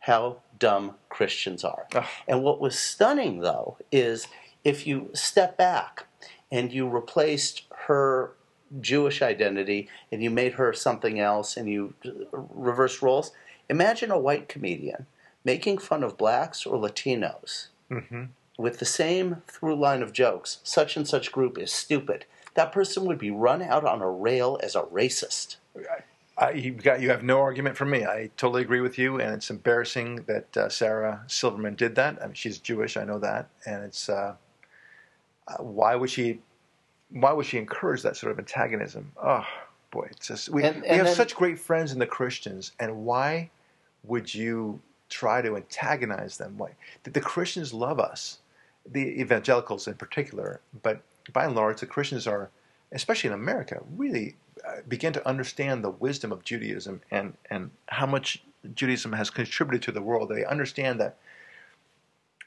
how 0.00 0.38
dumb 0.58 0.94
Christians 1.08 1.64
are. 1.64 1.86
Ugh. 1.94 2.04
And 2.26 2.42
what 2.42 2.60
was 2.60 2.78
stunning, 2.78 3.40
though, 3.40 3.76
is 3.92 4.26
if 4.64 4.86
you 4.86 5.10
step 5.14 5.56
back 5.56 6.06
and 6.50 6.72
you 6.72 6.88
replaced 6.88 7.62
her 7.86 8.32
Jewish 8.80 9.20
identity 9.22 9.88
and 10.12 10.22
you 10.22 10.30
made 10.30 10.54
her 10.54 10.72
something 10.72 11.18
else 11.18 11.56
and 11.56 11.68
you 11.68 11.94
reverse 12.32 13.02
roles, 13.02 13.32
imagine 13.68 14.10
a 14.10 14.18
white 14.18 14.48
comedian 14.48 15.06
making 15.44 15.78
fun 15.78 16.02
of 16.02 16.16
blacks 16.18 16.66
or 16.66 16.78
Latinos 16.78 17.68
Mm-hmm. 17.90 18.24
with 18.56 18.78
the 18.78 18.84
same 18.84 19.42
through 19.48 19.74
line 19.74 20.00
of 20.02 20.12
jokes. 20.12 20.58
Such 20.62 20.96
and 20.96 21.08
such 21.08 21.32
group 21.32 21.58
is 21.58 21.72
stupid. 21.72 22.24
That 22.54 22.70
person 22.70 23.04
would 23.06 23.18
be 23.18 23.32
run 23.32 23.62
out 23.62 23.84
on 23.84 24.00
a 24.00 24.08
rail 24.08 24.60
as 24.62 24.76
a 24.76 24.82
racist. 24.82 25.56
I, 26.40 26.52
you 26.52 26.72
got 26.72 27.00
you 27.02 27.10
have 27.10 27.22
no 27.22 27.38
argument 27.40 27.76
from 27.76 27.90
me. 27.90 28.04
I 28.06 28.30
totally 28.38 28.62
agree 28.62 28.80
with 28.80 28.96
you, 28.98 29.20
and 29.20 29.34
it's 29.34 29.50
embarrassing 29.50 30.24
that 30.26 30.56
uh, 30.56 30.68
Sarah 30.70 31.22
Silverman 31.26 31.74
did 31.74 31.94
that. 31.96 32.20
I 32.22 32.26
mean, 32.26 32.34
she's 32.34 32.58
Jewish, 32.58 32.96
I 32.96 33.04
know 33.04 33.18
that, 33.18 33.50
and 33.66 33.84
it's 33.84 34.08
uh, 34.08 34.34
uh, 35.46 35.56
why 35.62 35.94
would 35.94 36.08
she 36.10 36.40
why 37.10 37.32
would 37.32 37.44
she 37.44 37.58
encourage 37.58 38.02
that 38.02 38.16
sort 38.16 38.32
of 38.32 38.38
antagonism? 38.38 39.12
Oh 39.22 39.44
boy, 39.90 40.08
it's 40.10 40.28
just 40.28 40.48
we, 40.48 40.64
And- 40.64 40.80
we 40.82 40.88
have 40.88 41.06
then- 41.06 41.14
such 41.14 41.34
great 41.36 41.58
friends 41.58 41.92
in 41.92 41.98
the 41.98 42.06
Christians, 42.06 42.72
and 42.80 43.04
why 43.04 43.50
would 44.04 44.34
you 44.34 44.80
try 45.10 45.42
to 45.42 45.56
antagonize 45.56 46.38
them? 46.38 46.56
Why 46.56 46.70
the, 47.02 47.10
the 47.10 47.20
Christians 47.20 47.74
love 47.74 48.00
us, 48.00 48.38
the 48.90 49.20
evangelicals 49.20 49.86
in 49.88 49.94
particular, 49.94 50.60
but 50.82 51.02
by 51.34 51.44
and 51.44 51.54
large, 51.54 51.80
the 51.80 51.86
Christians 51.86 52.26
are, 52.26 52.48
especially 52.92 53.28
in 53.28 53.34
America, 53.34 53.82
really 53.94 54.36
begin 54.88 55.12
to 55.14 55.26
understand 55.28 55.82
the 55.84 55.90
wisdom 55.90 56.32
of 56.32 56.44
Judaism 56.44 57.00
and 57.10 57.34
and 57.50 57.70
how 57.88 58.06
much 58.06 58.42
Judaism 58.74 59.12
has 59.12 59.30
contributed 59.30 59.82
to 59.82 59.92
the 59.92 60.02
world. 60.02 60.28
They 60.28 60.44
understand 60.44 61.00
that 61.00 61.16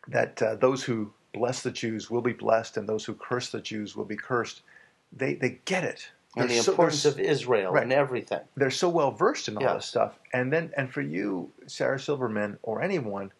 that 0.07 0.41
uh, 0.41 0.55
those 0.55 0.83
who 0.83 1.11
bless 1.33 1.61
the 1.61 1.71
Jews 1.71 2.09
will 2.11 2.21
be 2.21 2.33
blessed, 2.33 2.77
and 2.77 2.87
those 2.87 3.05
who 3.05 3.13
curse 3.13 3.49
the 3.49 3.61
Jews 3.61 3.95
will 3.95 4.05
be 4.05 4.15
cursed. 4.15 4.61
They 5.11 5.35
they 5.35 5.59
get 5.65 5.83
it. 5.83 6.09
And 6.35 6.49
the 6.49 6.53
They're 6.55 6.63
so- 6.63 6.71
importance 6.71 7.03
they're 7.03 7.11
of 7.11 7.19
Israel 7.19 7.71
right. 7.73 7.83
and 7.83 7.93
everything. 7.93 8.39
they're 8.55 8.71
so 8.71 8.89
well 8.89 9.11
versed 9.11 9.47
in 9.49 9.57
all 9.57 9.75
this 9.75 9.85
stuff. 9.85 10.17
And 10.33 10.51
then, 10.51 10.73
and 10.75 10.91
for 10.91 11.01
you, 11.01 11.51
Sarah 11.67 11.99
Silverman, 11.99 12.57
or 12.63 12.81
anyone, 12.81 13.31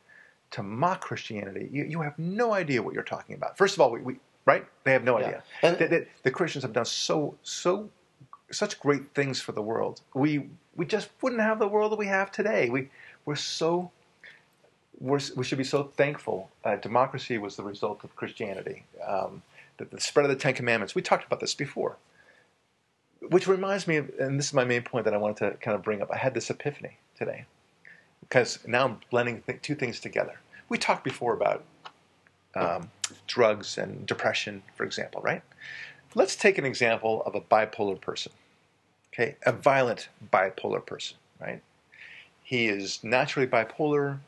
to 0.52 0.62
mock 0.62 1.02
Christianity, 1.02 1.70
you, 1.72 1.86
you 1.86 2.02
have 2.02 2.20
no 2.20 2.54
idea 2.54 2.84
what 2.84 2.94
you're 2.94 3.02
talking 3.02 3.36
about. 3.36 3.58
First 3.58 3.74
of 3.76 3.82
all, 3.82 3.90
we, 3.92 4.00
we 4.02 4.20
right? 4.46 4.68
They 4.84 4.92
have 4.92 5.04
no 5.04 5.18
Yeah. 5.20 5.26
idea. 5.26 5.44
And- 5.64 5.78
the, 5.80 5.88
the, 5.88 6.08
the 6.22 6.30
Christians 6.32 6.62
have 6.64 6.74
done 6.74 6.86
so 6.86 7.36
so 7.42 7.90
such 8.54 8.80
great 8.80 9.14
things 9.14 9.42
for 9.42 9.52
the 9.52 9.62
world. 9.62 10.02
We 10.14 10.50
we 10.76 10.86
just 10.86 11.10
wouldn't 11.22 11.42
have 11.42 11.60
the 11.60 11.68
world 11.68 11.92
that 11.92 12.00
we 12.00 12.08
have 12.08 12.32
today. 12.32 12.70
We 12.70 12.90
we're 13.26 13.36
so 13.36 13.92
we're, 15.00 15.20
we 15.36 15.44
should 15.44 15.58
be 15.58 15.64
so 15.64 15.84
thankful. 15.84 16.50
Uh, 16.64 16.76
democracy 16.78 17.38
was 17.38 17.56
the 17.56 17.64
result 17.64 18.04
of 18.04 18.16
Christianity. 18.16 18.86
Um, 19.06 19.42
the, 19.78 19.86
the 19.86 20.00
spread 20.00 20.26
of 20.26 20.30
the 20.30 20.38
Ten 20.38 20.54
Commandments. 20.54 20.96
We 20.96 21.02
talked 21.02 21.26
about 21.26 21.40
this 21.40 21.54
before. 21.54 21.98
Which 23.30 23.48
reminds 23.48 23.88
me, 23.88 23.98
of, 23.98 24.12
and 24.20 24.38
this 24.38 24.48
is 24.48 24.54
my 24.54 24.66
main 24.66 24.84
point 24.84 25.06
that 25.06 25.14
I 25.14 25.18
wanted 25.18 25.52
to 25.52 25.58
kind 25.58 25.76
of 25.76 25.84
bring 25.84 26.02
up. 26.02 26.12
I 26.12 26.18
had 26.18 26.34
this 26.34 26.50
epiphany 26.50 26.98
today 27.18 27.46
because 28.22 28.60
now 28.68 28.86
I'm 28.86 29.00
blending 29.10 29.42
th- 29.42 29.62
two 29.62 29.76
things 29.76 30.00
together. 30.00 30.40
We 30.70 30.78
talked 30.78 31.04
before 31.04 31.34
about 31.34 31.64
um, 32.56 32.90
drugs 33.28 33.78
and 33.78 34.06
depression, 34.06 34.64
for 34.76 34.84
example, 34.84 35.22
right? 35.22 35.42
Let's 36.16 36.36
take 36.36 36.58
an 36.58 36.66
example 36.66 37.24
of 37.26 37.36
a 37.36 37.42
bipolar 37.42 38.00
person, 38.00 38.32
okay? 39.14 39.36
A 39.46 39.52
violent 39.52 40.10
bipolar 40.32 40.86
person, 40.86 41.18
right? 41.40 41.62
He 42.44 42.68
is 42.68 43.04
naturally 43.04 43.48
bipolar. 43.48 44.20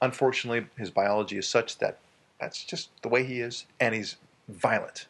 Unfortunately, 0.00 0.66
his 0.76 0.90
biology 0.90 1.38
is 1.38 1.46
such 1.46 1.78
that 1.78 1.98
that's 2.40 2.64
just 2.64 2.90
the 3.02 3.08
way 3.08 3.24
he 3.24 3.40
is, 3.40 3.66
and 3.78 3.94
he's 3.94 4.16
violent, 4.48 5.06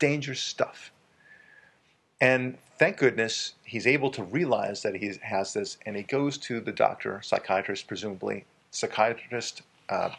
dangerous 0.00 0.40
stuff. 0.40 0.90
And 2.20 2.58
thank 2.78 2.96
goodness 2.96 3.54
he's 3.64 3.86
able 3.86 4.10
to 4.10 4.24
realize 4.24 4.82
that 4.82 4.96
he 4.96 5.12
has 5.22 5.52
this, 5.52 5.78
and 5.86 5.96
he 5.96 6.02
goes 6.02 6.38
to 6.38 6.60
the 6.60 6.72
doctor, 6.72 7.20
psychiatrist, 7.22 7.86
presumably. 7.86 8.44
Psychiatrist 8.72 9.62
uh, 9.88 10.10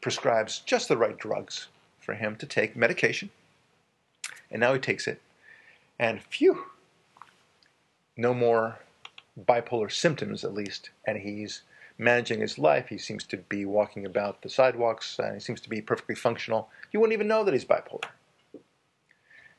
prescribes 0.00 0.60
just 0.60 0.88
the 0.88 0.96
right 0.96 1.16
drugs 1.18 1.68
for 2.00 2.14
him 2.14 2.34
to 2.36 2.46
take 2.46 2.74
medication, 2.74 3.30
and 4.50 4.60
now 4.60 4.72
he 4.72 4.80
takes 4.80 5.06
it, 5.06 5.20
and 5.98 6.20
phew, 6.20 6.64
no 8.16 8.34
more 8.34 8.78
bipolar 9.46 9.90
symptoms 9.90 10.44
at 10.44 10.54
least, 10.54 10.90
and 11.06 11.18
he's 11.18 11.62
managing 11.98 12.40
his 12.40 12.58
life. 12.58 12.88
He 12.88 12.98
seems 12.98 13.24
to 13.24 13.36
be 13.36 13.64
walking 13.64 14.04
about 14.04 14.42
the 14.42 14.48
sidewalks, 14.48 15.18
and 15.18 15.34
he 15.34 15.40
seems 15.40 15.60
to 15.62 15.70
be 15.70 15.80
perfectly 15.80 16.14
functional. 16.14 16.68
You 16.92 17.00
wouldn't 17.00 17.14
even 17.14 17.28
know 17.28 17.44
that 17.44 17.54
he's 17.54 17.64
bipolar. 17.64 18.04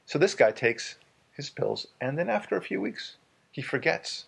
So 0.06 0.20
this 0.20 0.36
guy 0.36 0.52
takes 0.52 0.98
his 1.32 1.50
pills, 1.50 1.88
and 2.02 2.18
then 2.18 2.30
after 2.30 2.56
a 2.56 2.62
few 2.62 2.82
weeks, 2.82 3.18
he 3.52 3.62
forgets. 3.62 4.26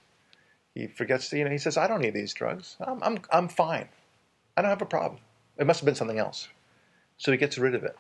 He 0.74 0.88
forgets 0.88 1.30
to, 1.30 1.38
you 1.38 1.46
know, 1.46 1.52
he 1.52 1.58
says, 1.58 1.78
I 1.78 1.88
don't 1.88 2.02
need 2.02 2.14
these 2.14 2.34
drugs. 2.34 2.78
I'm, 2.80 3.02
I'm, 3.04 3.20
I'm 3.32 3.48
fine. 3.48 3.90
I 4.58 4.62
don't 4.62 4.70
have 4.70 4.82
a 4.82 4.86
problem. 4.86 5.22
It 5.58 5.66
must 5.66 5.80
have 5.80 5.86
been 5.86 5.96
something 5.96 6.20
else. 6.20 6.48
So 7.18 7.32
he 7.32 7.38
gets 7.38 7.58
rid 7.58 7.76
of 7.76 7.84
it. 7.84 7.96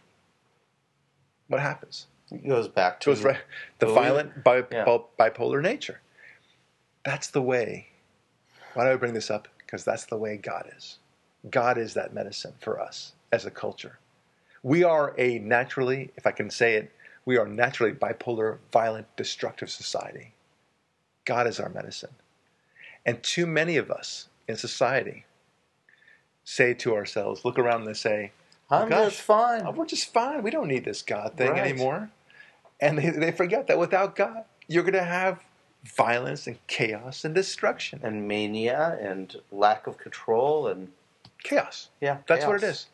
What 1.48 1.62
happens? 1.62 2.08
It 2.32 2.48
goes 2.48 2.68
back 2.68 3.00
to 3.02 3.12
was 3.12 3.24
right, 3.24 3.38
the 3.80 3.86
violent 3.86 4.44
bi- 4.44 4.64
yeah. 4.72 4.86
bipolar 5.20 5.62
nature. 5.62 6.02
That's 7.06 7.28
the 7.28 7.42
way. 7.42 7.88
Why 8.74 8.86
do 8.86 8.92
I 8.92 8.96
bring 8.96 9.14
this 9.14 9.30
up? 9.30 9.48
Because 9.60 9.86
that's 9.86 10.06
the 10.06 10.18
way 10.18 10.38
God 10.38 10.70
is. 10.76 10.98
God 11.50 11.78
is 11.78 11.94
that 11.94 12.14
medicine 12.14 12.54
for 12.60 12.80
us 12.80 13.14
as 13.32 13.46
a 13.46 13.52
culture. 13.52 14.00
We 14.64 14.84
are 14.84 15.14
a 15.18 15.38
naturally, 15.40 16.10
if 16.18 16.26
I 16.26 16.32
can 16.32 16.50
say 16.50 16.74
it, 16.76 16.92
we 17.26 17.38
are 17.38 17.48
naturally 17.48 17.94
bipolar, 17.94 18.58
violent, 18.72 19.08
destructive 19.16 19.70
society. 19.70 20.34
God 21.26 21.48
is 21.48 21.60
our 21.60 21.70
medicine. 21.70 22.16
And 23.06 23.22
too 23.22 23.46
many 23.46 23.78
of 23.78 23.92
us 23.92 24.28
in 24.48 24.56
society 24.58 25.26
say 26.44 26.74
to 26.76 26.96
ourselves, 26.96 27.46
look 27.46 27.60
around 27.60 27.86
and 27.86 27.96
say, 27.98 28.32
oh 28.72 28.78
I'm 28.78 28.90
gosh, 28.90 29.12
just 29.12 29.22
fine. 29.22 29.64
Oh, 29.66 29.72
we're 29.72 29.86
just 29.86 30.12
fine. 30.12 30.42
We 30.44 30.52
don't 30.52 30.68
need 30.68 30.86
this 30.86 31.02
God 31.04 31.34
thing 31.36 31.52
Right. 31.52 31.60
anymore. 31.72 32.10
And 32.80 32.98
they, 32.98 33.10
they 33.12 33.32
forget 33.32 33.68
that 33.68 33.78
without 33.80 34.16
God, 34.16 34.44
you're 34.68 34.84
going 34.84 34.94
to 34.94 35.04
have 35.04 35.44
violence 35.86 36.48
and 36.48 36.58
chaos 36.68 37.24
and 37.26 37.34
destruction. 37.36 38.00
and 38.04 38.28
mania 38.28 38.98
and 39.02 39.36
lack 39.52 39.88
of 39.88 39.98
control 39.98 40.68
and 40.68 40.92
chaos. 41.44 41.90
yeah, 42.02 42.18
That's 42.28 42.46
what 42.46 42.58
it 42.58 42.64
is, 42.64 42.88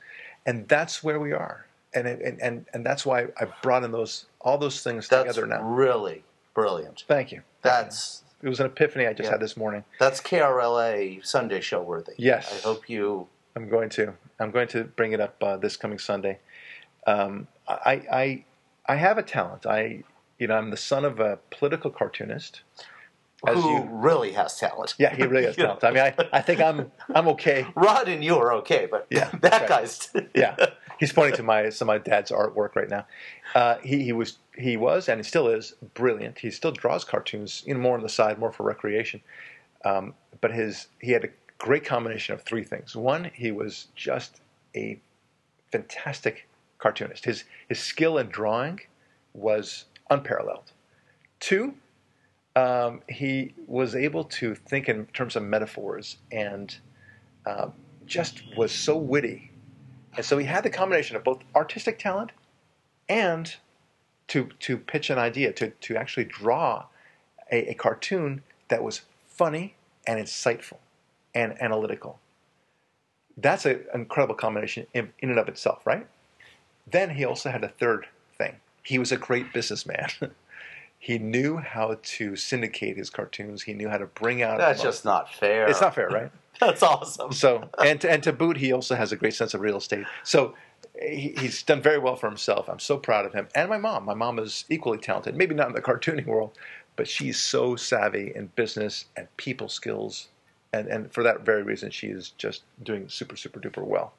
And 0.46 0.68
that's 0.68 1.04
where 1.04 1.20
we 1.20 1.32
are. 1.34 1.66
And, 1.94 2.08
it- 2.08 2.22
and, 2.22 2.42
and, 2.42 2.66
and 2.74 2.86
that's 2.86 3.06
why 3.06 3.28
I 3.40 3.46
brought 3.62 3.84
in 3.84 3.92
those 3.92 4.26
all 4.42 4.58
those 4.58 4.82
things 4.84 5.08
That's 5.08 5.36
together 5.36 5.48
now. 5.48 5.62
really 5.62 6.24
brilliant. 6.54 7.04
Thank 7.08 7.32
you. 7.32 7.42
That's 7.62 8.24
It 8.42 8.50
was 8.50 8.60
an 8.60 8.66
epiphany 8.66 9.06
I 9.08 9.14
just 9.14 9.28
Yeah. 9.28 9.32
had 9.34 9.40
this 9.42 9.56
morning. 9.56 9.84
that's 10.00 10.20
KRLA 10.22 11.24
Sunday 11.26 11.62
show 11.62 11.82
worthy. 11.82 12.14
Yes. 12.18 12.52
I 12.52 12.62
hope 12.68 12.90
you. 12.90 13.28
I'm 13.56 13.70
going 13.70 13.90
to. 13.90 14.14
I'm 14.40 14.50
going 14.52 14.68
to 14.70 14.86
bring 14.86 15.12
it 15.12 15.20
up 15.20 15.36
uh, 15.44 15.58
this 15.58 15.78
coming 15.78 16.00
Sunday. 16.00 16.40
Um, 17.06 17.48
I, 17.68 17.94
I, 18.12 18.46
I 18.88 18.96
have 18.96 19.18
a 19.18 19.24
talent. 19.24 19.66
I, 19.66 20.04
you 20.42 20.48
know, 20.48 20.56
I'm 20.56 20.72
the 20.72 20.78
son 20.78 21.06
of 21.06 21.20
a 21.20 21.38
political 21.52 21.92
cartoonist. 21.92 22.62
As 23.46 23.62
who 23.62 23.70
you, 23.70 23.88
really 23.92 24.32
has 24.32 24.58
talent? 24.58 24.96
yeah, 24.98 25.16
he 25.16 25.24
really 25.24 25.46
has 25.46 25.56
talent. 25.66 25.84
I 25.84 25.92
mean, 25.92 26.04
I, 26.04 26.16
I 26.34 26.42
think 26.42 26.60
I'm, 26.60 26.92
I'm 27.14 27.28
okay. 27.30 27.68
Rod 27.76 28.08
and 28.08 28.24
you 28.24 28.38
are 28.38 28.52
okay, 28.56 28.88
but 28.90 29.06
Yeah, 29.12 29.30
that 29.42 29.62
right. 29.62 29.70
guy's. 29.70 30.10
Yeah, 30.34 30.56
he's 31.00 31.14
pointing 31.14 31.38
to 31.38 31.44
my 31.44 31.70
some 31.70 31.90
of 31.90 31.94
my 31.94 31.98
dad's 32.00 32.32
artwork 32.32 32.76
right 32.76 32.90
now. 32.90 33.06
Uh, 33.54 33.78
he, 33.84 34.04
he 34.04 34.14
was, 34.14 34.40
he 34.58 34.78
was, 34.78 35.08
and 35.08 35.20
he 35.20 35.24
still 35.24 35.48
is 35.48 35.76
brilliant. 35.94 36.40
He 36.40 36.50
still 36.50 36.72
draws 36.72 37.04
cartoons, 37.04 37.62
you 37.68 37.76
know, 37.76 37.80
more 37.80 37.96
on 37.96 38.02
the 38.02 38.10
side, 38.10 38.40
more 38.40 38.52
for 38.52 38.64
recreation. 38.64 39.22
Um, 39.86 40.16
but 40.40 40.52
his, 40.52 40.88
he 41.00 41.12
had 41.12 41.24
a 41.24 41.30
great 41.60 41.86
combination 41.86 42.34
of 42.34 42.42
three 42.42 42.64
things. 42.64 42.96
One, 42.96 43.30
he 43.36 43.52
was 43.52 43.90
just 43.96 44.42
a 44.76 45.00
fantastic 45.72 46.48
cartoonist. 46.80 47.26
His 47.26 47.44
his 47.70 47.80
skill 47.80 48.18
in 48.18 48.30
drawing 48.30 48.80
was 49.34 49.86
unparalleled. 50.12 50.72
Two, 51.40 51.74
um, 52.56 53.02
he 53.10 53.56
was 53.66 53.96
able 53.96 54.24
to 54.26 54.54
think 54.54 54.88
in 54.88 55.08
terms 55.08 55.36
of 55.36 55.44
metaphors 55.44 56.18
and 56.32 56.78
uh, 57.46 57.70
just 58.06 58.44
was 58.56 58.72
so 58.72 58.96
witty. 58.98 59.52
And 60.16 60.24
so 60.24 60.38
he 60.38 60.46
had 60.46 60.64
the 60.64 60.70
combination 60.70 61.16
of 61.16 61.24
both 61.24 61.40
artistic 61.56 61.98
talent 61.98 62.32
and 63.10 63.56
to 64.28 64.50
to 64.60 64.78
pitch 64.78 65.10
an 65.10 65.18
idea, 65.18 65.52
to 65.54 65.72
to 65.72 65.98
actually 65.98 66.26
draw 66.26 66.86
a, 67.52 67.72
a 67.72 67.74
cartoon 67.74 68.44
that 68.68 68.84
was 68.84 69.02
funny 69.26 69.76
and 70.06 70.20
insightful 70.20 70.78
and 71.34 71.60
analytical. 71.62 72.20
That's 73.38 73.66
an 73.66 73.86
incredible 73.94 74.36
combination 74.36 74.86
in, 74.94 75.14
in 75.20 75.30
and 75.30 75.40
of 75.40 75.48
itself, 75.48 75.88
right? 75.88 76.06
then 76.92 77.12
he 77.12 77.26
also 77.26 77.50
had 77.50 77.64
a 77.64 77.70
third 77.70 78.08
thing. 78.38 78.56
He 78.84 78.98
was 78.98 79.12
a 79.12 79.18
great 79.18 79.54
businessman. 79.54 80.08
he 81.00 81.18
knew 81.18 81.58
how 81.58 81.98
to 82.02 82.36
syndicate 82.36 82.98
his 82.98 83.10
cartoons. 83.10 83.64
He 83.64 83.74
knew 83.74 83.90
how 83.90 83.98
to 83.98 84.06
bring 84.06 84.42
out. 84.42 84.60
That's 84.60 84.82
just 84.82 85.06
not 85.06 85.34
fair. 85.34 85.68
It's 85.68 85.82
not 85.82 85.96
fair, 85.96 86.10
right? 86.10 86.32
That's 86.60 86.84
awesome. 86.84 87.32
So, 87.32 87.70
and 87.84 88.00
to, 88.02 88.12
and 88.12 88.22
to 88.24 88.32
boot, 88.32 88.58
he 88.58 88.72
also 88.72 88.96
has 88.96 89.12
a 89.12 89.16
great 89.16 89.34
sense 89.34 89.54
of 89.54 89.62
real 89.62 89.78
estate. 89.78 90.06
So, 90.24 90.54
he, 91.02 91.34
he's 91.38 91.64
done 91.64 91.82
very 91.82 91.98
well 91.98 92.16
for 92.16 92.28
himself. 92.28 92.70
I'm 92.70 92.80
so 92.80 92.98
proud 92.98 93.26
of 93.26 93.34
him. 93.34 93.48
And 93.56 93.70
my 93.70 93.78
mom. 93.78 94.06
My 94.06 94.14
mom 94.14 94.38
is 94.38 94.66
equally 94.70 95.00
talented. 95.00 95.36
Maybe 95.36 95.56
not 95.56 95.68
in 95.68 95.74
the 95.74 95.82
cartooning 95.82 96.28
world, 96.28 96.52
but 96.96 97.08
she's 97.08 97.40
so 97.40 97.76
savvy 97.76 98.32
in 98.36 98.52
business 98.56 99.06
and 99.16 99.28
people 99.38 99.70
skills. 99.70 100.28
And, 100.74 100.88
and 100.88 101.12
for 101.12 101.24
that 101.24 101.42
very 101.42 101.64
reason, 101.64 101.90
she 101.90 102.08
is 102.08 102.30
just 102.32 102.64
doing 102.84 103.10
super, 103.10 103.36
super 103.36 103.60
duper 103.60 103.84
well. 103.84 104.14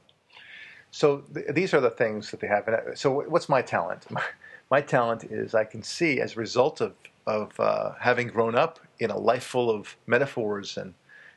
So 0.90 1.18
th- 1.32 1.46
these 1.50 1.72
are 1.74 1.80
the 1.80 1.90
things 1.90 2.30
that 2.30 2.40
they 2.40 2.48
have. 2.48 2.66
And 2.66 2.76
uh, 2.76 2.94
so 2.94 3.22
what's 3.22 3.48
my 3.48 3.62
talent? 3.62 4.06
My, 4.72 4.80
talent 4.80 5.24
is 5.24 5.54
I 5.54 5.64
can 5.64 5.82
see 5.82 6.18
as 6.18 6.32
a 6.32 6.40
result 6.40 6.80
of, 6.80 6.94
of 7.26 7.60
uh, 7.60 7.92
having 8.00 8.28
grown 8.28 8.54
up 8.54 8.80
in 9.00 9.10
a 9.10 9.18
life 9.18 9.44
full 9.44 9.68
of 9.68 9.98
metaphors 10.06 10.78
and, 10.78 10.94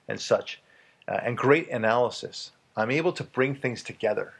and 0.07 0.21
such, 0.21 0.61
uh, 1.09 1.19
and 1.21 1.37
great 1.37 1.69
analysis, 1.69 2.53
I'm 2.77 2.91
able 2.91 3.11
to 3.11 3.25
bring 3.25 3.53
things 3.53 3.83
together 3.83 4.35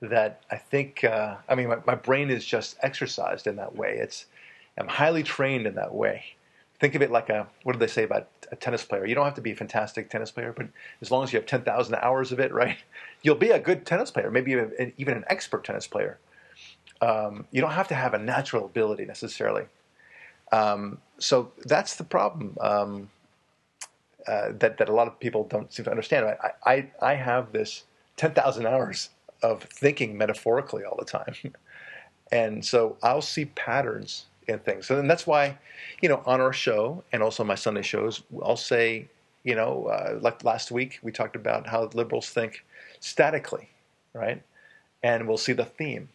that 0.00 0.42
I 0.50 0.56
think, 0.56 1.04
uh, 1.04 1.36
I 1.48 1.54
mean, 1.54 1.68
my, 1.68 1.76
my 1.86 1.94
brain 1.94 2.28
is 2.28 2.44
just 2.44 2.76
exercised 2.82 3.46
in 3.46 3.54
that 3.54 3.76
way. 3.76 3.98
It's, 3.98 4.26
I'm 4.76 4.88
highly 4.88 5.22
trained 5.22 5.68
in 5.68 5.76
that 5.76 5.94
way. 5.94 6.24
Think 6.80 6.96
of 6.96 7.02
it 7.02 7.12
like 7.12 7.30
a, 7.30 7.46
what 7.62 7.74
do 7.74 7.78
they 7.78 7.86
say 7.86 8.02
about 8.02 8.28
a 8.50 8.56
tennis 8.56 8.84
player? 8.84 9.06
You 9.06 9.14
don't 9.14 9.26
have 9.26 9.34
to 9.34 9.42
be 9.42 9.52
a 9.52 9.56
fantastic 9.56 10.10
tennis 10.10 10.32
player, 10.32 10.52
but 10.52 10.66
as 11.00 11.12
long 11.12 11.22
as 11.22 11.32
you 11.32 11.38
have 11.38 11.46
10,000 11.46 11.94
hours 11.94 12.32
of 12.32 12.40
it, 12.40 12.52
right, 12.52 12.78
you'll 13.22 13.36
be 13.36 13.50
a 13.50 13.60
good 13.60 13.86
tennis 13.86 14.10
player, 14.10 14.28
maybe 14.32 14.60
even 14.96 15.16
an 15.16 15.24
expert 15.28 15.62
tennis 15.62 15.86
player. 15.86 16.18
Um, 17.00 17.46
you 17.50 17.60
don't 17.60 17.72
have 17.72 17.88
to 17.88 17.94
have 17.94 18.14
a 18.14 18.18
natural 18.18 18.64
ability 18.64 19.04
necessarily. 19.04 19.64
Um, 20.52 20.98
so 21.18 21.52
that's 21.64 21.96
the 21.96 22.04
problem 22.04 22.56
um, 22.60 23.10
uh, 24.26 24.52
that, 24.58 24.78
that 24.78 24.88
a 24.88 24.92
lot 24.92 25.06
of 25.06 25.18
people 25.20 25.44
don't 25.44 25.72
seem 25.72 25.84
to 25.84 25.90
understand. 25.90 26.26
I, 26.26 26.50
I, 26.64 26.90
I 27.02 27.14
have 27.14 27.52
this 27.52 27.84
10,000 28.16 28.66
hours 28.66 29.10
of 29.42 29.62
thinking 29.64 30.16
metaphorically 30.16 30.84
all 30.84 30.96
the 30.96 31.04
time. 31.04 31.34
and 32.32 32.64
so 32.64 32.96
I'll 33.02 33.22
see 33.22 33.46
patterns 33.46 34.26
in 34.48 34.58
things. 34.60 34.90
And 34.90 35.10
that's 35.10 35.26
why, 35.26 35.58
you 36.00 36.08
know, 36.08 36.22
on 36.26 36.40
our 36.40 36.52
show 36.52 37.02
and 37.12 37.22
also 37.22 37.44
my 37.44 37.54
Sunday 37.54 37.82
shows, 37.82 38.22
I'll 38.42 38.56
say, 38.56 39.08
you 39.42 39.54
know, 39.54 39.86
uh, 39.86 40.18
like 40.20 40.44
last 40.44 40.70
week 40.70 40.98
we 41.02 41.12
talked 41.12 41.36
about 41.36 41.66
how 41.66 41.88
liberals 41.94 42.28
think 42.30 42.64
statically, 43.00 43.68
right? 44.12 44.42
And 45.02 45.28
we'll 45.28 45.38
see 45.38 45.52
the 45.52 45.64
theme, 45.64 46.08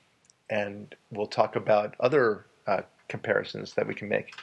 and 0.50 0.96
we'll 1.12 1.28
talk 1.28 1.56
about 1.56 1.96
other 2.00 2.46
uh, 2.68 2.82
comparisons 3.08 3.74
that 3.74 3.88
we 3.88 3.94
can 3.94 4.08
make. 4.10 4.34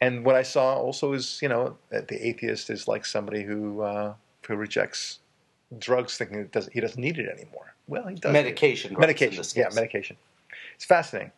And 0.00 0.24
what 0.24 0.36
I 0.36 0.42
saw 0.42 0.74
also 0.74 1.12
is, 1.12 1.40
you 1.42 1.48
know, 1.48 1.76
that 1.90 2.08
the 2.08 2.26
atheist 2.26 2.70
is 2.70 2.86
like 2.86 3.04
somebody 3.04 3.42
who 3.42 3.80
uh, 3.82 4.14
who 4.46 4.56
rejects 4.56 5.18
drugs, 5.78 6.16
thinking 6.16 6.38
that 6.38 6.52
doesn't, 6.52 6.72
he 6.72 6.80
doesn't 6.80 7.00
need 7.00 7.18
it 7.18 7.28
anymore. 7.28 7.74
Well, 7.88 8.06
he 8.06 8.14
does. 8.14 8.32
Medication. 8.32 8.96
Medication. 8.98 9.44
Yeah, 9.56 9.68
medication. 9.74 10.16
It's 10.76 10.84
fascinating. 10.84 11.32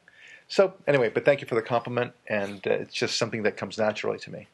So 0.48 0.74
anyway, 0.86 1.10
but 1.10 1.24
thank 1.24 1.40
you 1.40 1.46
for 1.46 1.54
the 1.54 1.62
compliment, 1.62 2.12
and 2.26 2.66
uh, 2.66 2.72
it's 2.72 2.94
just 2.94 3.16
something 3.18 3.42
that 3.44 3.56
comes 3.56 3.78
naturally 3.78 4.18
to 4.18 4.30
me, 4.30 4.48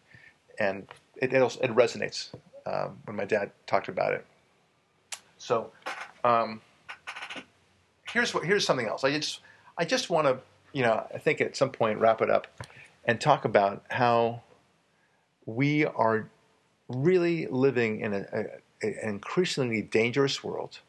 and 0.58 0.86
it 1.16 1.32
it, 1.32 1.42
also, 1.42 1.60
it 1.60 1.70
resonates 1.74 2.34
um, 2.66 2.98
when 3.04 3.16
my 3.16 3.24
dad 3.24 3.50
talked 3.66 3.88
about 3.88 4.12
it. 4.12 4.24
So 5.38 5.72
um, 6.22 6.60
here's 8.12 8.34
what 8.34 8.44
here's 8.44 8.64
something 8.64 8.86
else. 8.86 9.04
I 9.04 9.10
just 9.10 9.40
I 9.78 9.84
just 9.84 10.10
want 10.10 10.26
to 10.26 10.38
you 10.72 10.82
know 10.82 11.06
I 11.14 11.18
think 11.18 11.40
at 11.40 11.56
some 11.56 11.70
point 11.70 11.98
wrap 11.98 12.20
it 12.20 12.30
up 12.30 12.46
and 13.04 13.20
talk 13.20 13.44
about 13.44 13.84
how 13.90 14.42
we 15.44 15.84
are 15.84 16.28
really 16.88 17.46
living 17.46 18.00
in 18.00 18.12
a, 18.12 18.26
a, 18.32 18.44
an 18.82 19.08
increasingly 19.08 19.82
dangerous 19.82 20.42
world, 20.42 20.80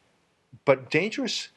but 0.64 0.90
dangerous 0.90 1.48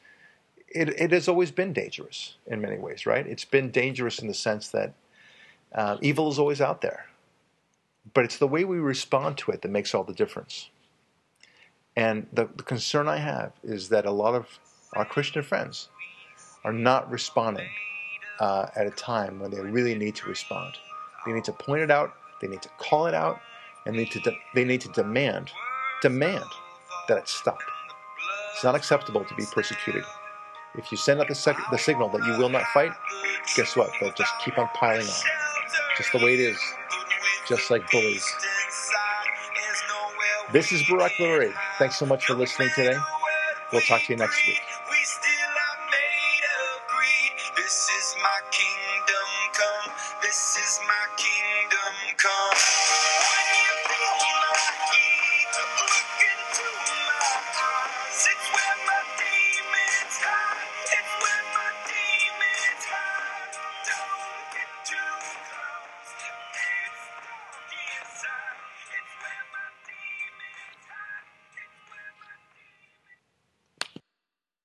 it, 0.74 0.88
it 1.00 1.12
has 1.12 1.28
always 1.28 1.50
been 1.50 1.72
dangerous 1.72 2.36
in 2.46 2.60
many 2.60 2.78
ways, 2.78 3.06
right? 3.06 3.26
It's 3.26 3.44
been 3.44 3.70
dangerous 3.70 4.18
in 4.18 4.28
the 4.28 4.34
sense 4.34 4.68
that 4.68 4.94
uh, 5.74 5.98
evil 6.00 6.30
is 6.30 6.38
always 6.38 6.60
out 6.60 6.80
there, 6.80 7.06
but 8.14 8.24
it's 8.24 8.38
the 8.38 8.46
way 8.46 8.64
we 8.64 8.78
respond 8.78 9.38
to 9.38 9.50
it 9.50 9.62
that 9.62 9.70
makes 9.70 9.94
all 9.94 10.04
the 10.04 10.14
difference. 10.14 10.70
And 11.94 12.26
the, 12.32 12.48
the 12.56 12.62
concern 12.62 13.06
I 13.06 13.18
have 13.18 13.52
is 13.62 13.90
that 13.90 14.06
a 14.06 14.10
lot 14.10 14.34
of 14.34 14.58
our 14.94 15.04
Christian 15.04 15.42
friends 15.42 15.88
are 16.64 16.72
not 16.72 17.10
responding 17.10 17.68
uh, 18.40 18.66
at 18.76 18.86
a 18.86 18.90
time 18.90 19.38
when 19.38 19.50
they 19.50 19.60
really 19.60 19.94
need 19.94 20.14
to 20.16 20.28
respond. 20.28 20.74
They 21.26 21.32
need 21.32 21.44
to 21.44 21.52
point 21.52 21.82
it 21.82 21.90
out, 21.90 22.14
they 22.40 22.48
need 22.48 22.62
to 22.62 22.68
call 22.78 23.06
it 23.06 23.14
out, 23.14 23.40
and 23.86 23.94
they 23.94 24.00
need 24.00 24.10
to, 24.12 24.20
de- 24.20 24.38
they 24.54 24.64
need 24.64 24.80
to 24.82 24.88
demand, 24.90 25.50
demand 26.00 26.44
that 27.08 27.18
it 27.18 27.28
stop. 27.28 27.58
It's 28.54 28.64
not 28.64 28.74
acceptable 28.74 29.24
to 29.24 29.34
be 29.34 29.44
persecuted. 29.52 30.04
If 30.76 30.90
you 30.90 30.96
send 30.96 31.20
out 31.20 31.28
the, 31.28 31.34
sec- 31.34 31.56
the 31.70 31.78
signal 31.78 32.08
that 32.10 32.24
you 32.24 32.38
will 32.38 32.48
not 32.48 32.64
fight, 32.72 32.92
guess 33.56 33.76
what? 33.76 33.90
They'll 34.00 34.12
just 34.12 34.32
keep 34.44 34.58
on 34.58 34.68
piling 34.74 35.06
on. 35.06 35.22
Just 35.96 36.12
the 36.12 36.18
way 36.18 36.34
it 36.34 36.40
is. 36.40 36.58
Just 37.48 37.70
like 37.70 37.90
bullies. 37.90 38.24
This 40.52 40.72
is 40.72 40.82
Barak 40.88 41.12
Lurie. 41.12 41.52
Thanks 41.78 41.98
so 41.98 42.06
much 42.06 42.26
for 42.26 42.34
listening 42.34 42.68
today. 42.74 42.96
We'll 43.72 43.80
talk 43.82 44.02
to 44.06 44.12
you 44.12 44.18
next 44.18 44.36
week. 44.46 44.60